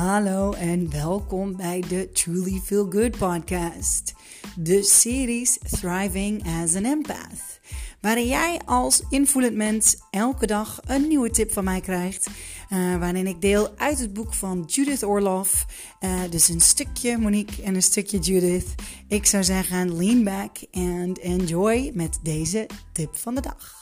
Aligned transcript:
Hallo 0.00 0.52
en 0.52 0.90
welkom 0.90 1.56
bij 1.56 1.84
de 1.88 2.10
Truly 2.12 2.60
Feel 2.64 2.90
Good 2.90 3.18
podcast. 3.18 4.14
De 4.56 4.82
series 4.82 5.58
Thriving 5.58 6.44
as 6.62 6.74
an 6.74 6.84
Empath. 6.84 7.60
Waarin 8.00 8.26
jij 8.26 8.60
als 8.64 9.02
invoelend 9.10 9.54
mens 9.54 9.96
elke 10.10 10.46
dag 10.46 10.80
een 10.86 11.08
nieuwe 11.08 11.30
tip 11.30 11.52
van 11.52 11.64
mij 11.64 11.80
krijgt. 11.80 12.26
Uh, 12.26 12.96
waarin 12.96 13.26
ik 13.26 13.40
deel 13.40 13.76
uit 13.76 13.98
het 13.98 14.12
boek 14.12 14.34
van 14.34 14.64
Judith 14.66 15.02
Orloff. 15.02 15.66
Uh, 16.00 16.20
dus 16.30 16.48
een 16.48 16.60
stukje 16.60 17.18
Monique 17.18 17.62
en 17.62 17.74
een 17.74 17.82
stukje 17.82 18.18
Judith. 18.18 18.74
Ik 19.08 19.26
zou 19.26 19.44
zeggen, 19.44 19.96
lean 19.96 20.24
back 20.24 20.56
and 20.72 21.18
enjoy 21.18 21.90
met 21.94 22.18
deze 22.22 22.68
tip 22.92 23.16
van 23.16 23.34
de 23.34 23.40
dag. 23.40 23.79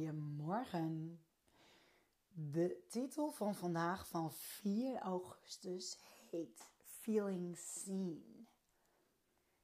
Goedemorgen. 0.00 1.20
De 2.28 2.84
titel 2.88 3.30
van 3.30 3.54
vandaag 3.54 4.08
van 4.08 4.32
4 4.32 4.98
augustus 4.98 5.98
heet 6.30 6.68
Feeling 6.78 7.58
Seen. 7.58 8.48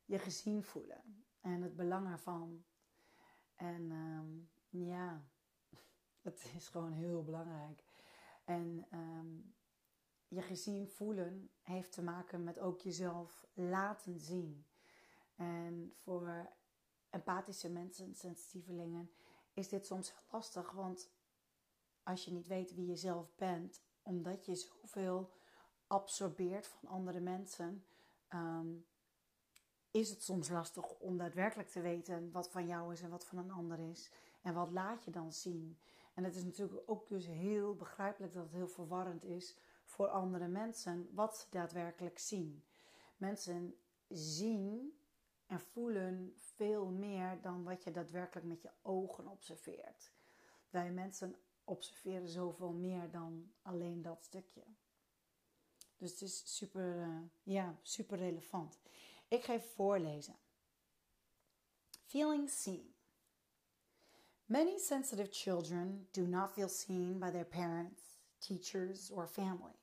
Je 0.05 0.19
gezien 0.19 0.63
voelen 0.63 1.25
en 1.41 1.63
het 1.63 1.77
belang 1.77 2.11
ervan. 2.11 2.65
En 3.55 3.91
um, 3.91 4.51
ja, 4.69 5.25
het 6.23 6.53
is 6.57 6.69
gewoon 6.69 6.93
heel 6.93 7.23
belangrijk. 7.23 7.85
En 8.45 8.87
um, 8.93 9.55
je 10.29 10.43
gezien 10.43 10.89
voelen 10.89 11.51
heeft 11.61 11.93
te 11.93 12.03
maken 12.03 12.45
met 12.45 12.59
ook 12.59 12.81
jezelf 12.81 13.47
laten 13.55 14.21
zien. 14.21 14.67
En 15.37 15.93
voor 15.95 16.49
empathische 17.11 17.71
mensen, 17.71 18.15
sensitievelingen 18.15 19.11
is 19.57 19.69
dit 19.69 19.87
soms 19.87 20.13
lastig. 20.31 20.71
Want 20.71 21.11
als 22.03 22.25
je 22.25 22.33
niet 22.33 22.47
weet 22.47 22.75
wie 22.75 22.87
je 22.87 22.97
zelf 22.97 23.35
bent, 23.35 23.81
omdat 24.03 24.45
je 24.45 24.55
zoveel 24.55 25.31
absorbeert 25.87 26.67
van 26.67 26.89
andere 26.89 27.21
mensen, 27.21 27.85
um, 28.35 28.87
is 29.91 30.11
het 30.11 30.23
soms 30.23 30.49
lastig 30.49 30.99
om 30.99 31.17
daadwerkelijk 31.17 31.69
te 31.69 31.81
weten 31.81 32.31
wat 32.33 32.51
van 32.51 32.67
jou 32.67 32.93
is 32.93 33.01
en 33.03 33.11
wat 33.11 33.25
van 33.25 33.39
een 33.39 33.51
ander 33.51 33.79
is. 33.79 34.11
En 34.43 34.55
wat 34.55 34.71
laat 34.71 35.05
je 35.05 35.11
dan 35.11 35.33
zien? 35.33 35.79
En 36.15 36.25
het 36.25 36.37
is 36.37 36.45
natuurlijk 36.45 36.83
ook 36.87 37.09
dus 37.09 37.27
heel 37.27 37.75
begrijpelijk 37.75 38.33
dat 38.33 38.43
het 38.43 38.53
heel 38.53 38.69
verwarrend 38.69 39.25
is 39.25 39.57
voor 39.85 40.09
andere 40.09 40.47
mensen 40.47 41.09
wat 41.13 41.39
ze 41.39 41.47
daadwerkelijk 41.51 42.19
zien. 42.19 42.65
Mensen 43.17 43.77
zien 44.09 44.99
en 45.47 45.61
voelen 45.61 46.33
veel 46.37 46.87
meer 46.87 47.41
dan 47.41 47.65
wat 47.65 47.85
je 47.85 47.91
daadwerkelijk 47.91 48.47
met 48.47 48.63
je 48.63 48.71
ogen 48.83 49.29
observeert. 49.29 50.13
Wij 50.71 50.91
mensen 50.91 51.37
observeren 51.65 52.29
zoveel 52.29 52.73
meer 52.73 53.11
dan 53.11 53.53
alleen 53.63 54.03
dat 54.03 54.25
stukje. 54.25 54.65
Dus 55.97 56.11
het 56.11 56.21
is 56.21 56.57
super, 56.57 56.97
uh, 56.97 57.19
ja, 57.43 57.79
super 57.83 58.19
relevant. 58.19 58.79
Ik 59.29 59.45
ga 59.45 59.53
even 59.53 59.69
voorlezen. 59.69 60.37
Feeling 62.05 62.51
seen. 62.51 62.95
Many 64.45 64.79
sensitive 64.79 65.29
children 65.31 66.09
do 66.11 66.27
not 66.27 66.51
feel 66.51 66.69
seen 66.69 67.19
by 67.19 67.31
their 67.31 67.47
parents, 67.47 68.03
teachers, 68.39 69.11
or 69.11 69.27
family. 69.27 69.75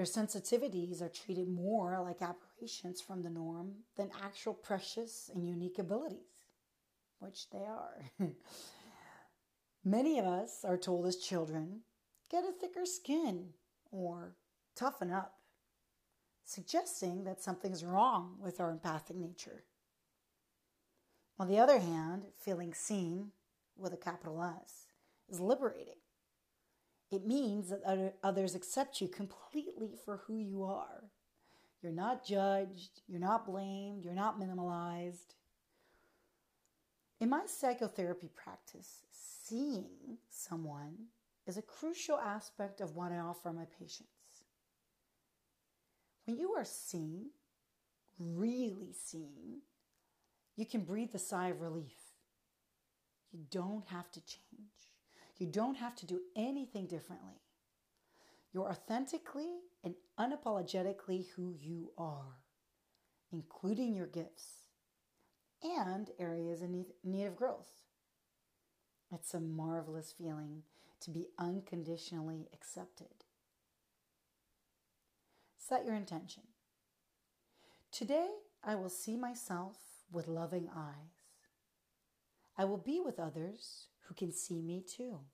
Their 0.00 0.06
sensitivities 0.06 1.02
are 1.02 1.10
treated 1.10 1.46
more 1.46 2.00
like 2.02 2.22
aberrations 2.22 3.02
from 3.02 3.20
the 3.20 3.28
norm 3.28 3.74
than 3.98 4.10
actual 4.24 4.54
precious 4.54 5.30
and 5.34 5.46
unique 5.46 5.78
abilities, 5.78 6.46
which 7.18 7.50
they 7.50 7.66
are. 7.66 8.06
Many 9.84 10.18
of 10.18 10.24
us 10.24 10.64
are 10.64 10.78
told 10.78 11.06
as 11.06 11.16
children 11.16 11.82
get 12.30 12.44
a 12.44 12.52
thicker 12.52 12.86
skin 12.86 13.50
or 13.90 14.36
toughen 14.74 15.12
up, 15.12 15.34
suggesting 16.46 17.24
that 17.24 17.42
something's 17.42 17.84
wrong 17.84 18.38
with 18.40 18.58
our 18.58 18.70
empathic 18.70 19.16
nature. 19.16 19.64
On 21.38 21.46
the 21.46 21.58
other 21.58 21.78
hand, 21.78 22.22
feeling 22.42 22.72
seen 22.72 23.32
with 23.76 23.92
a 23.92 23.98
capital 23.98 24.42
S 24.42 24.86
is 25.28 25.40
liberating. 25.40 25.99
It 27.10 27.26
means 27.26 27.70
that 27.70 28.14
others 28.22 28.54
accept 28.54 29.00
you 29.00 29.08
completely 29.08 29.96
for 30.04 30.22
who 30.26 30.38
you 30.38 30.64
are. 30.64 31.10
You're 31.82 31.92
not 31.92 32.24
judged, 32.24 33.00
you're 33.08 33.18
not 33.18 33.46
blamed, 33.46 34.04
you're 34.04 34.14
not 34.14 34.38
minimalized. 34.38 35.34
In 37.20 37.30
my 37.30 37.46
psychotherapy 37.46 38.30
practice, 38.34 39.02
seeing 39.10 40.18
someone 40.28 40.94
is 41.46 41.56
a 41.56 41.62
crucial 41.62 42.18
aspect 42.18 42.80
of 42.80 42.96
what 42.96 43.12
I 43.12 43.18
offer 43.18 43.52
my 43.52 43.64
patients. 43.78 44.08
When 46.26 46.38
you 46.38 46.52
are 46.52 46.64
seen, 46.64 47.30
really 48.18 48.92
seen, 48.92 49.62
you 50.56 50.66
can 50.66 50.82
breathe 50.82 51.14
a 51.14 51.18
sigh 51.18 51.48
of 51.48 51.60
relief. 51.60 51.98
You 53.32 53.40
don't 53.50 53.86
have 53.88 54.10
to 54.12 54.20
change. 54.20 54.79
You 55.40 55.46
don't 55.46 55.76
have 55.76 55.96
to 55.96 56.06
do 56.06 56.20
anything 56.36 56.86
differently. 56.86 57.40
You're 58.52 58.68
authentically 58.68 59.48
and 59.82 59.94
unapologetically 60.18 61.28
who 61.34 61.54
you 61.58 61.92
are, 61.96 62.36
including 63.32 63.94
your 63.94 64.06
gifts 64.06 64.68
and 65.62 66.10
areas 66.18 66.60
in 66.60 66.84
need 67.02 67.24
of 67.24 67.36
growth. 67.36 67.70
It's 69.10 69.32
a 69.32 69.40
marvelous 69.40 70.12
feeling 70.16 70.62
to 71.00 71.10
be 71.10 71.28
unconditionally 71.38 72.50
accepted. 72.52 73.24
Set 75.56 75.86
your 75.86 75.94
intention. 75.94 76.42
Today, 77.90 78.28
I 78.62 78.74
will 78.74 78.90
see 78.90 79.16
myself 79.16 79.78
with 80.12 80.28
loving 80.28 80.68
eyes. 80.76 81.30
I 82.58 82.64
will 82.66 82.76
be 82.76 83.00
with 83.00 83.18
others 83.18 83.86
who 84.10 84.14
can 84.16 84.32
see 84.32 84.60
me 84.62 84.82
too. 84.82 85.24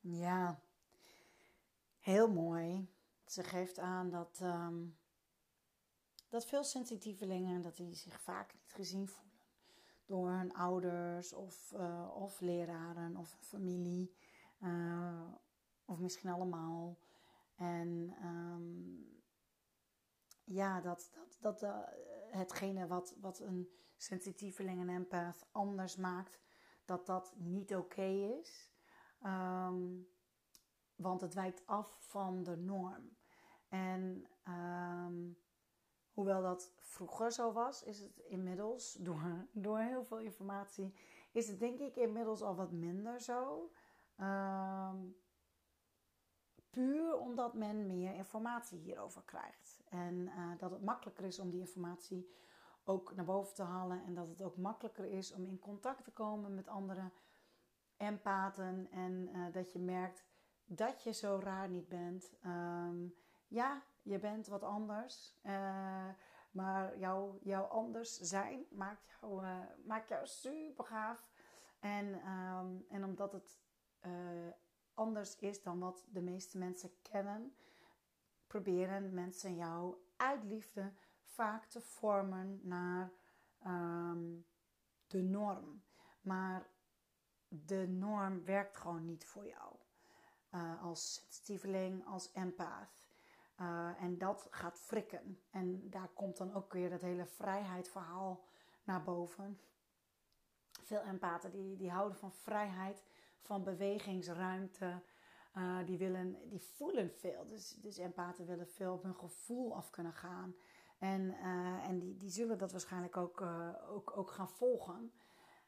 Ja, 0.00 0.60
heel 1.98 2.30
mooi. 2.30 2.88
Ze 3.24 3.44
geeft 3.44 3.78
aan 3.78 4.10
dat, 4.10 4.40
um, 4.42 4.96
dat 6.28 6.46
veel 6.46 6.64
sensitievelingen 6.64 7.62
dat 7.62 7.76
die 7.76 7.94
zich 7.94 8.20
vaak 8.20 8.54
niet 8.54 8.72
gezien 8.72 9.08
voelen 9.08 9.34
door 10.04 10.30
hun 10.30 10.54
ouders 10.54 11.32
of, 11.32 11.72
uh, 11.72 12.10
of 12.14 12.40
leraren 12.40 13.16
of 13.16 13.36
familie. 13.40 14.14
Uh, 14.60 15.32
of 15.84 15.98
misschien 15.98 16.30
allemaal. 16.30 16.98
En 17.54 18.16
um, 18.22 19.22
ja, 20.44 20.80
dat, 20.80 21.10
dat, 21.12 21.36
dat 21.40 21.62
uh, 21.62 21.78
hetgene 22.30 22.86
wat, 22.86 23.14
wat 23.20 23.40
een 23.40 23.68
sensitieveling 23.96 24.80
en 24.80 24.88
empath 24.88 25.46
anders 25.52 25.96
maakt, 25.96 26.40
dat 26.84 27.06
dat 27.06 27.34
niet 27.36 27.74
oké 27.74 28.38
is. 28.40 28.70
Um, 29.24 30.08
want 30.96 31.20
het 31.20 31.34
wijkt 31.34 31.66
af 31.66 31.96
van 32.00 32.42
de 32.42 32.56
norm. 32.56 33.16
En 33.68 34.26
um, 34.48 35.38
hoewel 36.12 36.42
dat 36.42 36.72
vroeger 36.76 37.32
zo 37.32 37.52
was, 37.52 37.82
is 37.82 37.98
het 37.98 38.18
inmiddels, 38.18 38.92
door, 38.92 39.46
door 39.52 39.78
heel 39.78 40.04
veel 40.04 40.18
informatie, 40.18 40.94
is 41.32 41.48
het 41.48 41.58
denk 41.58 41.78
ik 41.78 41.96
inmiddels 41.96 42.42
al 42.42 42.54
wat 42.54 42.72
minder 42.72 43.20
zo. 43.20 43.70
Um, 44.20 45.16
puur 46.70 47.18
omdat 47.18 47.54
men 47.54 47.86
meer 47.86 48.14
informatie 48.14 48.78
hierover 48.78 49.22
krijgt. 49.22 49.80
En 49.88 50.14
uh, 50.14 50.58
dat 50.58 50.70
het 50.70 50.82
makkelijker 50.82 51.24
is 51.24 51.38
om 51.38 51.50
die 51.50 51.60
informatie 51.60 52.30
ook 52.88 53.14
naar 53.14 53.24
boven 53.24 53.54
te 53.54 53.62
halen. 53.62 54.04
En 54.04 54.14
dat 54.14 54.28
het 54.28 54.42
ook 54.42 54.56
makkelijker 54.56 55.04
is 55.04 55.32
om 55.32 55.44
in 55.44 55.58
contact 55.58 56.04
te 56.04 56.10
komen 56.10 56.54
met 56.54 56.68
andere 56.68 57.10
empathen. 57.96 58.90
En 58.90 59.28
uh, 59.32 59.52
dat 59.52 59.72
je 59.72 59.78
merkt 59.78 60.24
dat 60.64 61.02
je 61.02 61.12
zo 61.12 61.38
raar 61.42 61.68
niet 61.68 61.88
bent. 61.88 62.32
Um, 62.44 63.14
ja, 63.48 63.82
je 64.02 64.18
bent 64.18 64.46
wat 64.46 64.62
anders. 64.62 65.38
Uh, 65.42 66.08
maar 66.50 66.98
jouw 66.98 67.38
jouw 67.42 67.64
anders 67.64 68.20
zijn 68.20 68.66
maakt 68.70 69.06
jou, 69.20 69.44
uh, 69.44 69.58
maakt 69.84 70.08
jou 70.08 70.26
super 70.26 70.84
gaaf. 70.84 71.30
En, 71.80 72.28
um, 72.30 72.84
en 72.88 73.04
omdat 73.04 73.32
het 73.32 73.58
anders 74.94 75.36
is 75.36 75.62
dan 75.62 75.78
wat 75.78 76.04
de 76.08 76.22
meeste 76.22 76.58
mensen 76.58 76.90
kennen, 77.02 77.56
proberen 78.46 79.14
mensen 79.14 79.56
jou 79.56 79.96
uit 80.16 80.44
liefde 80.44 80.92
vaak 81.36 81.64
te 81.64 81.80
vormen 81.80 82.60
naar 82.62 83.12
um, 83.66 84.46
de 85.06 85.22
norm. 85.22 85.82
Maar 86.20 86.66
de 87.48 87.88
norm 87.88 88.44
werkt 88.44 88.76
gewoon 88.76 89.04
niet 89.04 89.24
voor 89.24 89.46
jou. 89.46 89.76
Uh, 90.54 90.82
als 90.82 91.14
sensitieveling, 91.14 92.06
als 92.06 92.32
empath. 92.32 93.08
Uh, 93.60 94.02
en 94.02 94.18
dat 94.18 94.46
gaat 94.50 94.78
frikken. 94.78 95.40
En 95.50 95.90
daar 95.90 96.08
komt 96.08 96.36
dan 96.36 96.54
ook 96.54 96.72
weer 96.72 96.90
dat 96.90 97.00
hele 97.00 97.26
vrijheidsverhaal 97.26 98.44
naar 98.84 99.02
boven. 99.02 99.60
Veel 100.82 101.00
empaten 101.00 101.50
die, 101.50 101.76
die 101.76 101.90
houden 101.90 102.18
van 102.18 102.32
vrijheid, 102.32 103.02
van 103.40 103.64
bewegingsruimte. 103.64 105.02
Uh, 105.56 105.86
die, 105.86 105.98
willen, 105.98 106.48
die 106.48 106.60
voelen 106.60 107.10
veel. 107.10 107.46
Dus, 107.46 107.70
dus 107.70 107.98
empaten 107.98 108.46
willen 108.46 108.68
veel 108.68 108.92
op 108.92 109.02
hun 109.02 109.16
gevoel 109.16 109.74
af 109.74 109.90
kunnen 109.90 110.12
gaan. 110.12 110.54
En, 110.98 111.22
uh, 111.22 111.88
en 111.88 111.98
die, 111.98 112.16
die 112.16 112.30
zullen 112.30 112.58
dat 112.58 112.72
waarschijnlijk 112.72 113.16
ook, 113.16 113.40
uh, 113.40 113.74
ook, 113.88 114.16
ook 114.16 114.30
gaan 114.30 114.48
volgen. 114.48 115.12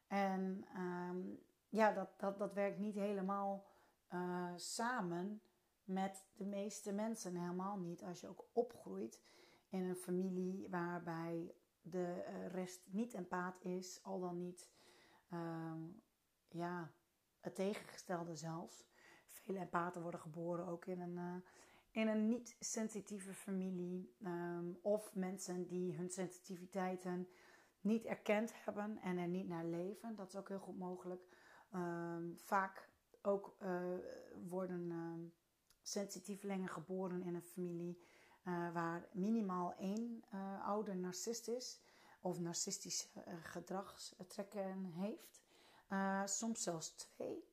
En 0.07 0.65
um, 0.77 1.39
ja, 1.69 1.93
dat, 1.93 2.09
dat, 2.19 2.39
dat 2.39 2.55
werkt 2.55 2.79
niet 2.79 2.95
helemaal 2.95 3.67
samen 4.57 5.43
met 5.85 6.25
de 6.35 6.45
meeste 6.45 6.93
mensen. 6.93 7.35
Helemaal 7.35 7.79
niet 7.79 8.03
als 8.03 8.21
je 8.21 8.29
ook 8.29 8.45
opgroeit 8.53 9.23
in 9.69 9.85
een 9.85 9.97
familie 9.97 10.69
waarbij 10.71 11.55
de 11.81 12.23
rest 12.49 12.87
niet 12.87 13.15
empaat 13.15 13.61
is, 13.61 14.01
al 14.03 14.21
dan 14.21 14.39
niet 14.39 14.71
um, 15.33 16.03
ja, 16.49 16.93
het 17.41 17.55
tegengestelde 17.55 18.35
zelfs. 18.35 18.87
Vele 19.25 19.59
empathen 19.59 20.03
worden 20.03 20.21
geboren 20.21 20.67
ook 20.67 20.87
in 20.87 21.01
een, 21.01 21.45
in 21.99 22.09
een 22.09 22.29
niet-sensitieve 22.29 23.35
familie. 23.35 24.17
Um, 24.25 24.79
of 24.83 25.15
mensen 25.15 25.67
die 25.67 25.97
hun 25.97 26.11
sensitiviteiten 26.11 27.29
niet 27.81 28.05
erkend 28.05 28.53
hebben 28.65 28.99
en 29.03 29.19
er 29.19 29.29
niet 29.29 29.49
naar 29.49 29.65
leven. 29.65 30.15
Dat 30.15 30.29
is 30.29 30.37
ook 30.37 30.49
heel 30.49 30.59
goed 30.59 30.79
mogelijk. 30.79 31.23
Um, 31.75 32.35
vaak 32.37 32.89
ook 33.23 33.57
uh, 33.63 33.83
worden 34.49 34.91
uh, 34.91 35.31
sensitievelingen 35.83 36.69
geboren 36.69 37.23
in 37.23 37.35
een 37.35 37.43
familie 37.43 37.99
uh, 38.45 38.73
waar 38.73 39.09
minimaal 39.13 39.75
één 39.79 40.25
ouder 40.65 40.97
narcist 40.97 41.49
is 41.49 41.81
of 42.21 42.39
narcistische 42.39 43.09
gedragstrekken 43.43 44.85
heeft. 44.85 45.43
soms 46.25 46.63
zelfs 46.63 46.95
twee. 46.95 47.45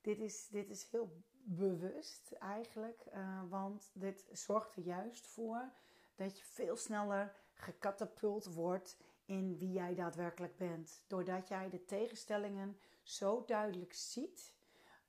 Dit 0.00 0.18
is, 0.18 0.48
dit 0.48 0.70
is 0.70 0.88
heel 0.90 1.22
bewust 1.44 2.32
eigenlijk, 2.32 3.04
uh, 3.14 3.40
want 3.48 3.90
dit 3.92 4.24
zorgt 4.32 4.76
er 4.76 4.82
juist 4.82 5.26
voor 5.26 5.72
dat 6.14 6.38
je 6.38 6.44
veel 6.44 6.76
sneller 6.76 7.34
gecatapult 7.54 8.54
wordt 8.54 8.96
in 9.24 9.56
wie 9.58 9.72
jij 9.72 9.94
daadwerkelijk 9.94 10.56
bent. 10.56 11.02
Doordat 11.06 11.48
jij 11.48 11.68
de 11.68 11.84
tegenstellingen 11.84 12.78
zo 13.02 13.44
duidelijk 13.46 13.92
ziet, 13.92 14.54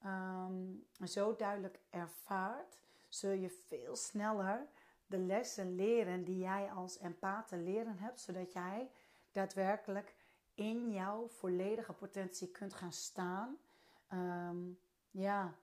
um, 0.06 0.86
zo 1.04 1.36
duidelijk 1.36 1.80
ervaart, 1.90 2.80
zul 3.08 3.32
je 3.32 3.50
veel 3.50 3.96
sneller 3.96 4.68
de 5.06 5.18
lessen 5.18 5.76
leren 5.76 6.24
die 6.24 6.38
jij 6.38 6.72
als 6.72 7.00
empath 7.00 7.48
te 7.48 7.58
leren 7.58 7.98
hebt, 7.98 8.20
zodat 8.20 8.54
jij 8.54 8.92
daadwerkelijk 9.32 10.16
in 10.54 10.92
jouw 10.92 11.28
volledige 11.28 11.94
potentie 11.94 12.52
kunt 12.52 12.74
gaan 12.74 12.94
staan. 12.94 13.58
Um, 14.14 14.80
ja, 15.12 15.56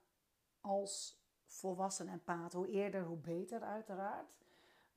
als 0.69 1.19
volwassen 1.47 2.09
empath. 2.09 2.53
Hoe 2.53 2.69
eerder, 2.69 3.05
hoe 3.05 3.17
beter, 3.17 3.63
uiteraard. 3.63 4.37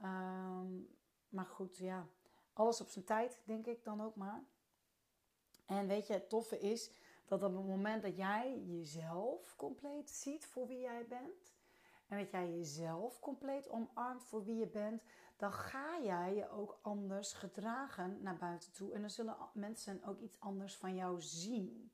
Um, 0.04 0.90
maar 1.30 1.46
goed, 1.46 1.78
ja, 1.78 2.08
alles 2.54 2.82
op 2.82 2.90
zijn 2.90 3.06
tijd, 3.06 3.40
denk 3.44 3.66
ik 3.66 3.84
dan 3.84 4.02
ook 4.02 4.16
maar. 4.16 4.44
En 5.66 5.88
weet 5.88 6.08
je, 6.08 6.14
het 6.14 6.30
toffe 6.30 6.60
is 6.60 6.92
dat 7.26 7.44
op 7.44 7.56
het 7.56 7.66
moment 7.66 8.02
dat 8.02 8.16
jij 8.18 8.64
jezelf 8.64 9.56
compleet 9.56 10.10
ziet 10.10 10.46
voor 10.46 10.68
wie 10.68 10.80
jij 10.80 11.06
bent. 11.08 11.54
En 12.08 12.18
dat 12.18 12.32
jij 12.32 12.52
jezelf 12.52 13.20
compleet 13.20 13.70
omarmt 13.70 14.24
voor 14.24 14.44
wie 14.44 14.56
je 14.56 14.68
bent, 14.68 15.04
dan 15.38 15.54
ga 15.54 16.02
jij 16.02 16.36
je 16.36 16.50
ook 16.50 16.80
anders 16.82 17.34
gedragen 17.34 18.22
naar 18.22 18.38
buiten 18.38 18.72
toe. 18.72 18.94
En 18.94 19.02
dan 19.02 19.10
zullen 19.10 19.36
mensen 19.54 20.04
ook 20.04 20.20
iets 20.20 20.40
anders 20.40 20.78
van 20.78 20.96
jou 20.96 21.22
zien. 21.22 21.92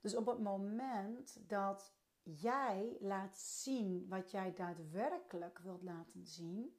Dus 0.00 0.16
op 0.16 0.26
het 0.26 0.38
moment 0.38 1.38
dat 1.48 1.92
jij 2.22 2.96
laat 3.00 3.38
zien 3.38 4.06
wat 4.08 4.30
jij 4.30 4.54
daadwerkelijk 4.54 5.58
wilt 5.58 5.82
laten 5.82 6.26
zien. 6.26 6.76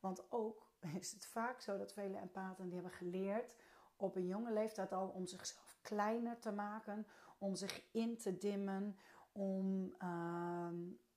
Want 0.00 0.32
ook 0.32 0.70
is 1.00 1.12
het 1.12 1.26
vaak 1.26 1.60
zo 1.60 1.78
dat 1.78 1.92
vele 1.92 2.18
empathen 2.18 2.64
die 2.64 2.74
hebben 2.74 2.92
geleerd 2.92 3.56
op 3.96 4.16
een 4.16 4.26
jonge 4.26 4.52
leeftijd 4.52 4.92
al 4.92 5.08
om 5.08 5.26
zichzelf 5.26 5.78
kleiner 5.82 6.38
te 6.38 6.52
maken, 6.52 7.06
om 7.38 7.54
zich 7.54 7.82
in 7.92 8.16
te 8.16 8.38
dimmen, 8.38 8.98
om, 9.32 9.94
uh, 10.02 10.68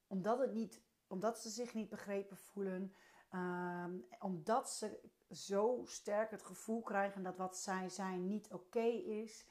omdat, 0.08 0.40
het 0.40 0.54
niet, 0.54 0.82
omdat 1.08 1.40
ze 1.40 1.50
zich 1.50 1.74
niet 1.74 1.90
begrepen 1.90 2.38
voelen, 2.38 2.94
uh, 3.32 3.86
omdat 4.20 4.70
ze 4.70 5.00
zo 5.30 5.82
sterk 5.86 6.32
het 6.32 6.44
gevoel 6.44 6.82
krijgen 6.82 7.24
dat 7.24 7.38
wat 7.38 7.58
zij 7.58 7.90
zijn 7.90 8.28
niet 8.28 8.52
oké 8.52 8.88
is. 9.06 9.46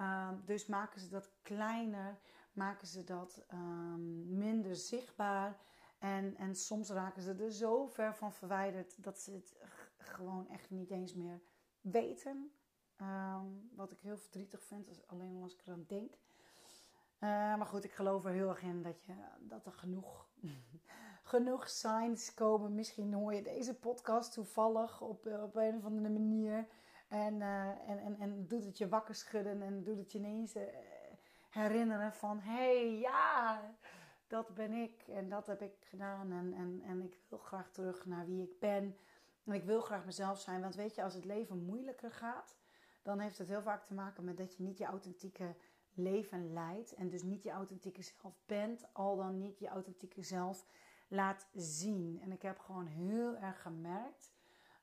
Uh, 0.00 0.30
dus 0.44 0.66
maken 0.66 1.00
ze 1.00 1.08
dat 1.08 1.30
kleiner, 1.42 2.18
maken 2.52 2.86
ze 2.86 3.04
dat 3.04 3.44
um, 3.52 4.36
minder 4.38 4.76
zichtbaar. 4.76 5.58
En, 5.98 6.36
en 6.36 6.54
soms 6.54 6.90
raken 6.90 7.22
ze 7.22 7.34
er 7.34 7.52
zo 7.52 7.86
ver 7.86 8.14
van 8.14 8.32
verwijderd 8.32 9.02
dat 9.02 9.20
ze 9.20 9.32
het 9.32 9.56
gewoon 9.96 10.48
echt 10.48 10.70
niet 10.70 10.90
eens 10.90 11.14
meer 11.14 11.40
weten. 11.80 12.52
Um, 13.00 13.70
wat 13.74 13.90
ik 13.92 14.00
heel 14.00 14.16
verdrietig 14.16 14.62
vind, 14.62 15.06
alleen 15.06 15.42
als 15.42 15.54
ik 15.54 15.60
eraan 15.66 15.84
denk. 15.86 16.14
Uh, 17.20 17.30
maar 17.30 17.66
goed, 17.66 17.84
ik 17.84 17.92
geloof 17.92 18.24
er 18.24 18.32
heel 18.32 18.48
erg 18.48 18.62
in 18.62 18.82
dat, 18.82 19.04
je, 19.04 19.14
dat 19.40 19.66
er 19.66 19.72
genoeg, 19.72 20.28
genoeg 21.22 21.68
signs 21.68 22.34
komen. 22.34 22.74
Misschien 22.74 23.12
hoor 23.12 23.34
je 23.34 23.42
deze 23.42 23.78
podcast 23.78 24.32
toevallig 24.32 25.00
op, 25.00 25.26
op 25.26 25.56
een 25.56 25.76
of 25.76 25.84
andere 25.84 26.08
manier. 26.08 26.66
En, 27.08 27.34
uh, 27.34 27.88
en, 27.88 27.98
en, 27.98 28.16
en 28.18 28.46
doet 28.46 28.64
het 28.64 28.78
je 28.78 28.88
wakker 28.88 29.14
schudden 29.14 29.62
en 29.62 29.82
doet 29.82 29.98
het 29.98 30.12
je 30.12 30.18
ineens 30.18 30.54
herinneren 31.50 32.12
van... 32.12 32.38
Hé, 32.40 32.52
hey, 32.52 32.98
ja, 32.98 33.60
dat 34.26 34.54
ben 34.54 34.72
ik 34.72 35.02
en 35.08 35.28
dat 35.28 35.46
heb 35.46 35.62
ik 35.62 35.74
gedaan. 35.80 36.32
En, 36.32 36.52
en, 36.52 36.82
en 36.84 37.02
ik 37.02 37.16
wil 37.28 37.38
graag 37.38 37.70
terug 37.70 38.06
naar 38.06 38.26
wie 38.26 38.42
ik 38.42 38.58
ben. 38.58 38.96
En 39.44 39.52
ik 39.52 39.64
wil 39.64 39.80
graag 39.80 40.04
mezelf 40.04 40.40
zijn. 40.40 40.60
Want 40.60 40.74
weet 40.74 40.94
je, 40.94 41.02
als 41.02 41.14
het 41.14 41.24
leven 41.24 41.64
moeilijker 41.64 42.10
gaat... 42.10 42.56
dan 43.02 43.18
heeft 43.18 43.38
het 43.38 43.48
heel 43.48 43.62
vaak 43.62 43.86
te 43.86 43.94
maken 43.94 44.24
met 44.24 44.36
dat 44.36 44.56
je 44.56 44.62
niet 44.62 44.78
je 44.78 44.84
authentieke 44.84 45.56
leven 45.94 46.52
leidt. 46.52 46.94
En 46.94 47.08
dus 47.08 47.22
niet 47.22 47.42
je 47.42 47.50
authentieke 47.50 48.02
zelf 48.02 48.40
bent. 48.46 48.86
Al 48.92 49.16
dan 49.16 49.38
niet 49.38 49.58
je 49.58 49.68
authentieke 49.68 50.22
zelf 50.22 50.66
laat 51.08 51.46
zien. 51.54 52.20
En 52.22 52.32
ik 52.32 52.42
heb 52.42 52.58
gewoon 52.58 52.86
heel 52.86 53.36
erg 53.36 53.62
gemerkt... 53.62 54.32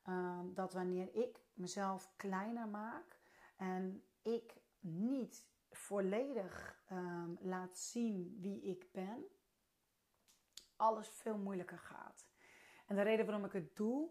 Um, 0.10 0.54
dat 0.54 0.74
wanneer 0.74 1.16
ik 1.16 1.42
mezelf 1.54 2.12
kleiner 2.16 2.68
maak 2.68 3.20
en 3.58 4.04
ik 4.22 4.56
niet 4.80 5.46
volledig 5.78 6.82
um, 6.92 7.38
laat 7.42 7.78
zien 7.78 8.38
wie 8.40 8.62
ik 8.62 8.92
ben, 8.92 9.26
alles 10.76 11.10
veel 11.10 11.38
moeilijker 11.38 11.80
gaat. 11.80 12.30
En 12.86 12.96
de 12.96 13.02
reden 13.02 13.26
waarom 13.26 13.46
ik 13.46 13.52
het 13.52 13.76
doe, 13.76 14.10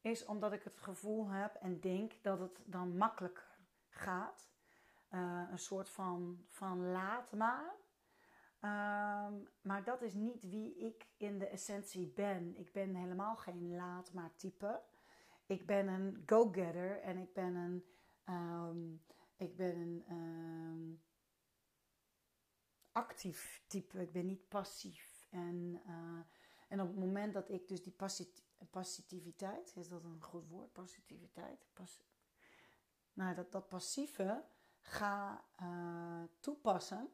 is 0.00 0.24
omdat 0.24 0.52
ik 0.52 0.62
het 0.62 0.78
gevoel 0.78 1.28
heb 1.28 1.54
en 1.54 1.80
denk 1.80 2.22
dat 2.22 2.38
het 2.38 2.62
dan 2.64 2.96
makkelijker 2.96 3.58
gaat. 3.88 4.50
Uh, 5.10 5.48
een 5.50 5.58
soort 5.58 5.88
van, 5.88 6.44
van 6.48 6.90
laat 6.90 7.32
maar. 7.32 7.74
Um, 8.60 9.48
maar 9.60 9.84
dat 9.84 10.02
is 10.02 10.14
niet 10.14 10.48
wie 10.48 10.76
ik 10.76 11.08
in 11.16 11.38
de 11.38 11.46
essentie 11.46 12.12
ben. 12.12 12.56
Ik 12.56 12.72
ben 12.72 12.94
helemaal 12.94 13.36
geen 13.36 13.76
laat 13.76 14.12
maar 14.12 14.34
type. 14.36 14.82
Ik 15.46 15.66
ben 15.66 15.88
een 15.88 16.22
go-getter 16.26 17.00
en 17.00 17.18
ik 17.18 17.32
ben 17.32 17.54
een, 17.54 17.84
um, 18.34 19.02
ik 19.36 19.56
ben 19.56 20.04
een 20.08 21.02
actief 22.98 23.62
type. 23.66 24.00
Ik 24.00 24.12
ben 24.12 24.26
niet 24.26 24.48
passief. 24.48 25.26
En, 25.30 25.80
uh, 25.86 26.20
en 26.68 26.80
op 26.80 26.88
het 26.88 26.96
moment 26.96 27.32
dat 27.32 27.50
ik 27.50 27.68
dus 27.68 27.82
die 27.82 27.96
passiviteit, 28.70 29.76
is 29.76 29.88
dat 29.88 30.04
een 30.04 30.22
goed 30.22 30.48
woord? 30.48 30.72
Passiviteit? 30.72 31.66
Pas 31.72 32.00
nou, 33.12 33.34
dat, 33.34 33.52
dat 33.52 33.68
passieve 33.68 34.44
ga 34.80 35.44
uh, 35.62 36.22
toepassen. 36.40 37.08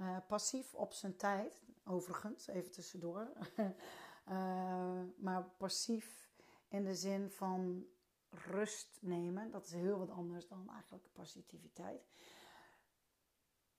Uh, 0.00 0.16
passief 0.28 0.74
op 0.74 0.92
zijn 0.92 1.16
tijd, 1.16 1.62
overigens, 1.84 2.46
even 2.46 2.70
tussendoor. 2.70 3.32
maar 5.24 5.44
passief 5.56 6.30
in 6.68 6.84
de 6.84 6.94
zin 6.94 7.30
van 7.30 7.86
rust 8.30 8.98
nemen. 9.00 9.50
Dat 9.50 9.64
is 9.64 9.72
heel 9.72 9.98
wat 9.98 10.10
anders 10.10 10.48
dan 10.48 10.70
eigenlijk 10.70 11.12
positiviteit. 11.12 12.06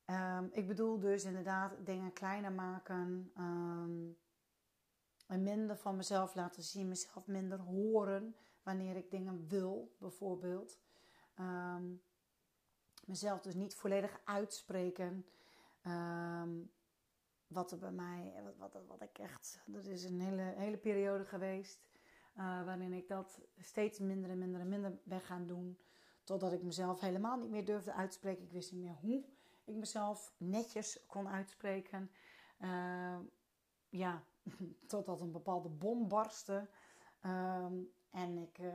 Um, 0.06 0.50
ik 0.52 0.68
bedoel 0.68 1.00
dus 1.00 1.24
inderdaad 1.24 1.86
dingen 1.86 2.14
kleiner 2.14 2.52
maken. 2.52 3.32
Um, 3.38 4.18
en 5.28 5.44
minder 5.44 5.78
van 5.78 5.96
mezelf 5.96 6.36
laten 6.36 6.64
zien. 6.64 6.88
Mezelf 6.88 7.28
minder 7.28 7.60
horen 7.60 8.36
wanneer 8.64 8.96
ik 8.96 9.12
dingen 9.12 9.48
wil, 9.48 9.96
bijvoorbeeld. 10.00 10.80
Um, 11.40 12.02
mezelf 13.06 13.42
dus 13.42 13.54
niet 13.54 13.76
volledig 13.76 14.20
uitspreken. 14.24 15.26
wat 17.48 17.72
er 17.72 17.78
bij 17.78 17.92
mij, 17.92 18.34
wat, 18.58 18.74
wat, 18.74 18.86
wat 18.88 19.02
ik 19.02 19.18
echt, 19.18 19.62
dat 19.66 19.86
is 19.86 20.04
een 20.04 20.22
hele, 20.22 20.54
hele 20.56 20.78
periode 20.78 21.26
geweest 21.26 21.86
uh, 22.38 22.66
waarin 22.66 22.94
ik 22.94 23.08
dat 23.08 23.42
steeds 23.60 24.00
minder 24.00 24.30
en 24.30 24.38
minder 24.38 24.62
en 24.62 24.70
minder 24.70 24.98
ben 25.04 25.22
gaan 25.22 25.48
doen. 25.48 25.78
Totdat 26.24 26.54
ik 26.54 26.64
mezelf 26.64 27.00
helemaal 27.00 27.38
niet 27.38 27.50
meer 27.50 27.66
durfde 27.66 27.94
uitspreken. 27.94 28.44
Ik 28.44 28.52
wist 28.52 28.72
niet 28.72 28.82
meer 28.82 28.98
hoe 29.02 29.24
ik 29.66 29.76
mezelf 29.76 30.34
netjes 30.38 31.06
kon 31.08 31.28
uitspreken. 31.28 32.12
Uh, 32.60 33.20
ja, 33.90 34.24
totdat 34.88 35.22
een 35.22 35.32
bepaalde 35.32 35.70
bom 35.70 36.08
barstte. 36.08 36.70
Ehm, 37.22 37.74
en 38.12 38.38
ik, 38.38 38.58
uh, 38.58 38.74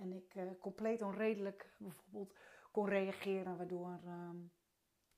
en 0.00 0.12
ik 0.12 0.34
uh, 0.34 0.50
compleet 0.60 1.02
onredelijk 1.02 1.74
bijvoorbeeld 1.78 2.34
kon 2.70 2.88
reageren, 2.88 3.56
waardoor, 3.56 4.00
ehm, 4.04 4.36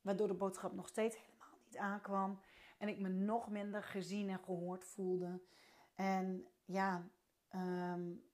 waardoor 0.00 0.28
de 0.28 0.35
boodschap 0.35 0.73
nog 0.73 0.88
steeds 0.88 1.16
helemaal 1.16 1.59
niet 1.64 1.76
aankwam. 1.76 2.40
En 2.78 2.88
ik 2.88 2.99
me 2.99 3.09
nog 3.09 3.49
minder 3.50 3.83
gezien 3.83 4.28
en 4.28 4.38
gehoord 4.38 4.85
voelde. 4.85 5.42
En 5.94 6.47
ja, 6.64 7.09
um, 7.54 8.25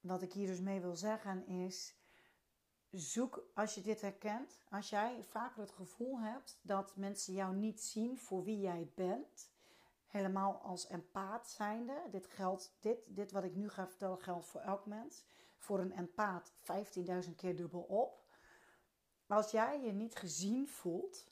wat 0.00 0.22
ik 0.22 0.32
hier 0.32 0.46
dus 0.46 0.60
mee 0.60 0.80
wil 0.80 0.96
zeggen 0.96 1.46
is: 1.46 1.96
zoek 2.90 3.44
als 3.54 3.74
je 3.74 3.80
dit 3.80 4.00
herkent, 4.00 4.58
als 4.70 4.90
jij 4.90 5.24
vaker 5.24 5.60
het 5.60 5.70
gevoel 5.70 6.18
hebt 6.18 6.58
dat 6.62 6.96
mensen 6.96 7.34
jou 7.34 7.56
niet 7.56 7.82
zien 7.82 8.18
voor 8.18 8.44
wie 8.44 8.60
jij 8.60 8.90
bent, 8.94 9.50
helemaal 10.06 10.54
als 10.54 10.88
empaat 10.88 11.48
zijnde. 11.48 12.02
Dit 12.10 12.26
geldt, 12.26 12.76
dit, 12.80 12.98
dit 13.08 13.32
wat 13.32 13.44
ik 13.44 13.54
nu 13.54 13.68
ga 13.68 13.86
vertellen 13.86 14.20
geldt 14.20 14.46
voor 14.46 14.60
elk 14.60 14.86
mens. 14.86 15.24
Voor 15.56 15.78
een 15.78 15.92
empaat 15.92 16.52
15.000 17.26 17.34
keer 17.36 17.56
dubbel 17.56 17.82
op. 17.82 18.26
Als 19.26 19.50
jij 19.50 19.80
je 19.80 19.92
niet 19.92 20.16
gezien 20.16 20.68
voelt, 20.68 21.26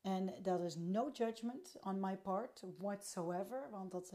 en 0.00 0.42
dat 0.42 0.60
is 0.60 0.76
no 0.76 1.10
judgment 1.10 1.76
on 1.80 2.00
my 2.00 2.16
part 2.16 2.64
whatsoever, 2.78 3.70
want 3.70 3.90
dat 3.90 4.12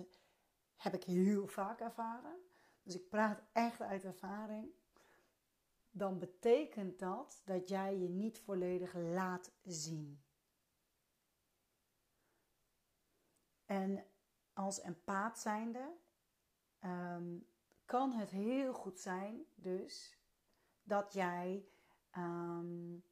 heb 0.76 0.94
ik 0.94 1.04
heel 1.04 1.48
vaak 1.48 1.80
ervaren. 1.80 2.36
Dus 2.84 2.96
ik 2.96 3.10
praat 3.10 3.42
echt 3.52 3.82
uit 3.82 4.04
ervaring. 4.04 4.72
Dan 5.98 6.20
betekent 6.20 7.00
dat 7.00 7.42
dat 7.46 7.70
jij 7.70 7.98
je 7.98 8.10
niet 8.10 8.40
volledig 8.40 8.94
laat 8.94 9.52
zien. 9.64 10.22
En 13.66 14.06
als 14.54 14.82
empaat 14.82 15.40
zijnde 15.40 15.96
um, 16.84 17.48
kan 17.86 18.12
het 18.12 18.30
heel 18.30 18.74
goed 18.74 19.00
zijn 19.00 19.46
dus 19.56 20.18
dat 20.84 21.14
jij 21.14 21.68
um, 22.18 23.04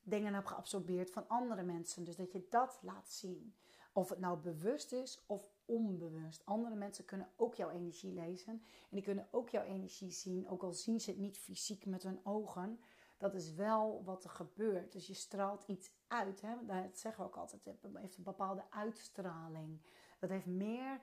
dingen 0.00 0.34
hebt 0.34 0.48
geabsorbeerd 0.48 1.10
van 1.10 1.28
andere 1.28 1.62
mensen. 1.62 2.04
Dus 2.04 2.16
dat 2.16 2.32
je 2.32 2.46
dat 2.50 2.78
laat 2.82 3.10
zien. 3.10 3.56
Of 3.92 4.08
het 4.08 4.18
nou 4.18 4.38
bewust 4.38 4.92
is 4.92 5.24
of 5.26 5.52
onbewust. 5.64 6.46
Andere 6.46 6.74
mensen 6.74 7.04
kunnen 7.04 7.28
ook 7.36 7.54
jouw 7.54 7.70
energie 7.70 8.12
lezen. 8.12 8.52
En 8.52 8.88
die 8.90 9.02
kunnen 9.02 9.28
ook 9.30 9.48
jouw 9.48 9.64
energie 9.64 10.10
zien. 10.10 10.48
Ook 10.48 10.62
al 10.62 10.72
zien 10.72 11.00
ze 11.00 11.10
het 11.10 11.18
niet 11.18 11.38
fysiek 11.38 11.86
met 11.86 12.02
hun 12.02 12.20
ogen. 12.24 12.80
Dat 13.16 13.34
is 13.34 13.54
wel 13.54 14.04
wat 14.04 14.24
er 14.24 14.30
gebeurt. 14.30 14.92
Dus 14.92 15.06
je 15.06 15.14
straalt 15.14 15.64
iets 15.66 15.90
uit. 16.08 16.40
Hè? 16.40 16.54
Dat 16.66 16.98
zeggen 16.98 17.22
we 17.22 17.30
ook 17.30 17.36
altijd. 17.36 17.64
Het 17.64 17.96
heeft 17.96 18.16
een 18.16 18.22
bepaalde 18.22 18.64
uitstraling. 18.70 19.80
Dat 20.18 20.30
heeft 20.30 20.46
meer. 20.46 21.00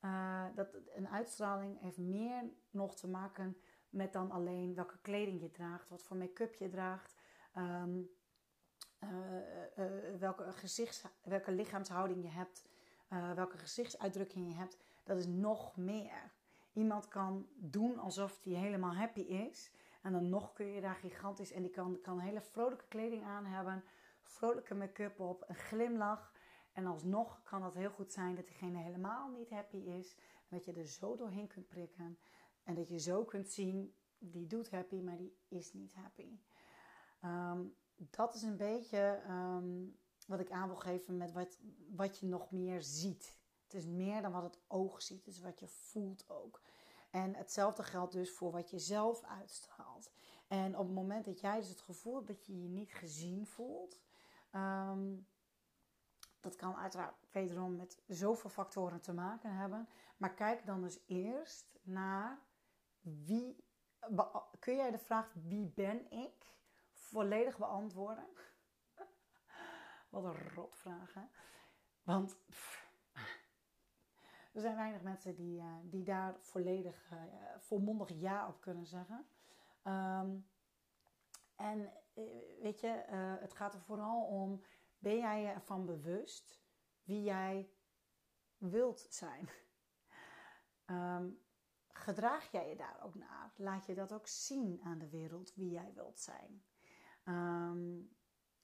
Uh, 0.00 0.44
dat, 0.54 0.68
een 0.94 1.08
uitstraling 1.08 1.80
heeft 1.80 1.98
meer 1.98 2.44
nog 2.70 2.94
te 2.94 3.08
maken 3.08 3.56
met 3.92 4.12
dan 4.12 4.30
alleen 4.30 4.74
welke 4.74 4.98
kleding 4.98 5.40
je 5.40 5.50
draagt, 5.50 5.88
wat 5.88 6.02
voor 6.02 6.16
make-up 6.16 6.54
je 6.54 6.68
draagt, 6.68 7.14
um, 7.56 8.10
welke, 10.18 10.52
gezichts, 10.52 11.04
welke 11.22 11.52
lichaamshouding 11.52 12.22
je 12.22 12.30
hebt, 12.30 12.68
welke 13.34 13.58
gezichtsuitdrukking 13.58 14.48
je 14.48 14.54
hebt. 14.54 14.76
Dat 15.04 15.16
is 15.16 15.26
nog 15.26 15.76
meer. 15.76 16.32
Iemand 16.72 17.08
kan 17.08 17.48
doen 17.54 17.98
alsof 17.98 18.42
hij 18.42 18.52
helemaal 18.52 18.94
happy 18.94 19.20
is. 19.20 19.70
En 20.02 20.12
dan 20.12 20.28
nog 20.28 20.52
kun 20.52 20.66
je 20.66 20.80
daar 20.80 20.94
gigantisch. 20.94 21.52
En 21.52 21.62
die 21.62 21.70
kan, 21.70 22.00
kan 22.00 22.18
hele 22.18 22.40
vrolijke 22.40 22.84
kleding 22.88 23.24
aan 23.24 23.44
hebben. 23.44 23.84
Vrolijke 24.20 24.74
make-up 24.74 25.20
op. 25.20 25.44
Een 25.48 25.54
glimlach. 25.54 26.32
En 26.72 26.86
alsnog 26.86 27.42
kan 27.42 27.62
het 27.62 27.74
heel 27.74 27.90
goed 27.90 28.12
zijn 28.12 28.34
dat 28.34 28.46
diegene 28.46 28.78
helemaal 28.78 29.28
niet 29.28 29.50
happy 29.50 29.76
is. 29.76 30.14
En 30.48 30.56
dat 30.56 30.64
je 30.64 30.72
er 30.72 30.86
zo 30.86 31.16
doorheen 31.16 31.46
kunt 31.46 31.68
prikken. 31.68 32.18
En 32.64 32.74
dat 32.74 32.88
je 32.88 32.98
zo 32.98 33.24
kunt 33.24 33.50
zien, 33.50 33.94
die 34.18 34.46
doet 34.46 34.70
happy, 34.70 35.00
maar 35.00 35.16
die 35.16 35.36
is 35.48 35.72
niet 35.72 35.94
happy. 35.94 36.38
Um, 37.24 37.74
dat 38.10 38.34
is 38.34 38.42
een 38.42 38.56
beetje 38.56 39.22
um, 39.28 39.98
wat 40.26 40.40
ik 40.40 40.50
aan 40.50 40.68
wil 40.68 40.76
geven 40.76 41.16
met 41.16 41.32
wat, 41.32 41.58
wat 41.88 42.18
je 42.18 42.26
nog 42.26 42.50
meer 42.50 42.82
ziet. 42.82 43.38
Het 43.64 43.74
is 43.74 43.86
meer 43.86 44.22
dan 44.22 44.32
wat 44.32 44.42
het 44.42 44.58
oog 44.66 45.02
ziet, 45.02 45.26
is 45.26 45.40
wat 45.40 45.60
je 45.60 45.68
voelt 45.68 46.24
ook. 46.28 46.60
En 47.10 47.34
hetzelfde 47.34 47.82
geldt 47.82 48.12
dus 48.12 48.32
voor 48.32 48.50
wat 48.50 48.70
je 48.70 48.78
zelf 48.78 49.22
uitstraalt. 49.24 50.10
En 50.48 50.78
op 50.78 50.86
het 50.86 50.94
moment 50.94 51.24
dat 51.24 51.40
jij 51.40 51.58
dus 51.58 51.68
het 51.68 51.80
gevoel 51.80 52.14
hebt 52.14 52.26
dat 52.26 52.46
je 52.46 52.62
je 52.62 52.68
niet 52.68 52.92
gezien 52.92 53.46
voelt, 53.46 54.00
um, 54.52 55.26
dat 56.40 56.56
kan 56.56 56.76
uiteraard 56.76 57.14
wederom 57.30 57.76
met 57.76 58.02
zoveel 58.06 58.50
factoren 58.50 59.00
te 59.00 59.12
maken 59.12 59.54
hebben. 59.54 59.88
Maar 60.16 60.34
kijk 60.34 60.66
dan 60.66 60.82
dus 60.82 60.98
eerst 61.06 61.78
naar 61.82 62.42
wie. 63.00 63.64
Kun 64.58 64.76
jij 64.76 64.90
de 64.90 64.98
vraag 64.98 65.32
wie 65.34 65.66
ben 65.66 66.10
ik 66.10 66.54
volledig 67.12 67.58
beantwoorden? 67.58 68.26
Wat 70.10 70.24
een 70.24 70.48
rotvraag, 70.48 71.14
hè? 71.14 71.24
Want 72.02 72.36
er 74.52 74.60
zijn 74.60 74.76
weinig 74.76 75.02
mensen 75.02 75.34
die, 75.34 75.60
uh, 75.60 75.76
die 75.82 76.04
daar 76.04 76.36
volledig 76.40 77.10
uh, 77.12 77.22
volmondig 77.58 78.08
ja 78.08 78.48
op 78.48 78.60
kunnen 78.60 78.86
zeggen. 78.86 79.26
Um, 79.84 80.46
en 81.56 81.92
uh, 82.14 82.24
weet 82.60 82.80
je, 82.80 82.88
het 83.40 83.54
gaat 83.54 83.74
er 83.74 83.80
vooral 83.80 84.22
om 84.22 84.62
ben 84.98 85.18
jij 85.18 85.42
je 85.42 85.48
ervan 85.48 85.86
bewust 85.86 86.60
wie 87.02 87.22
jij 87.22 87.70
wilt 88.56 89.06
zijn? 89.10 89.48
Um, 90.86 91.40
gedraag 91.88 92.50
jij 92.50 92.68
je 92.68 92.76
daar 92.76 93.00
ook 93.02 93.14
naar? 93.14 93.52
Laat 93.56 93.86
je 93.86 93.94
dat 93.94 94.12
ook 94.12 94.26
zien 94.26 94.80
aan 94.84 94.98
de 94.98 95.08
wereld 95.08 95.54
wie 95.54 95.70
jij 95.70 95.92
wilt 95.94 96.20
zijn? 96.20 96.64
Um, 97.24 98.16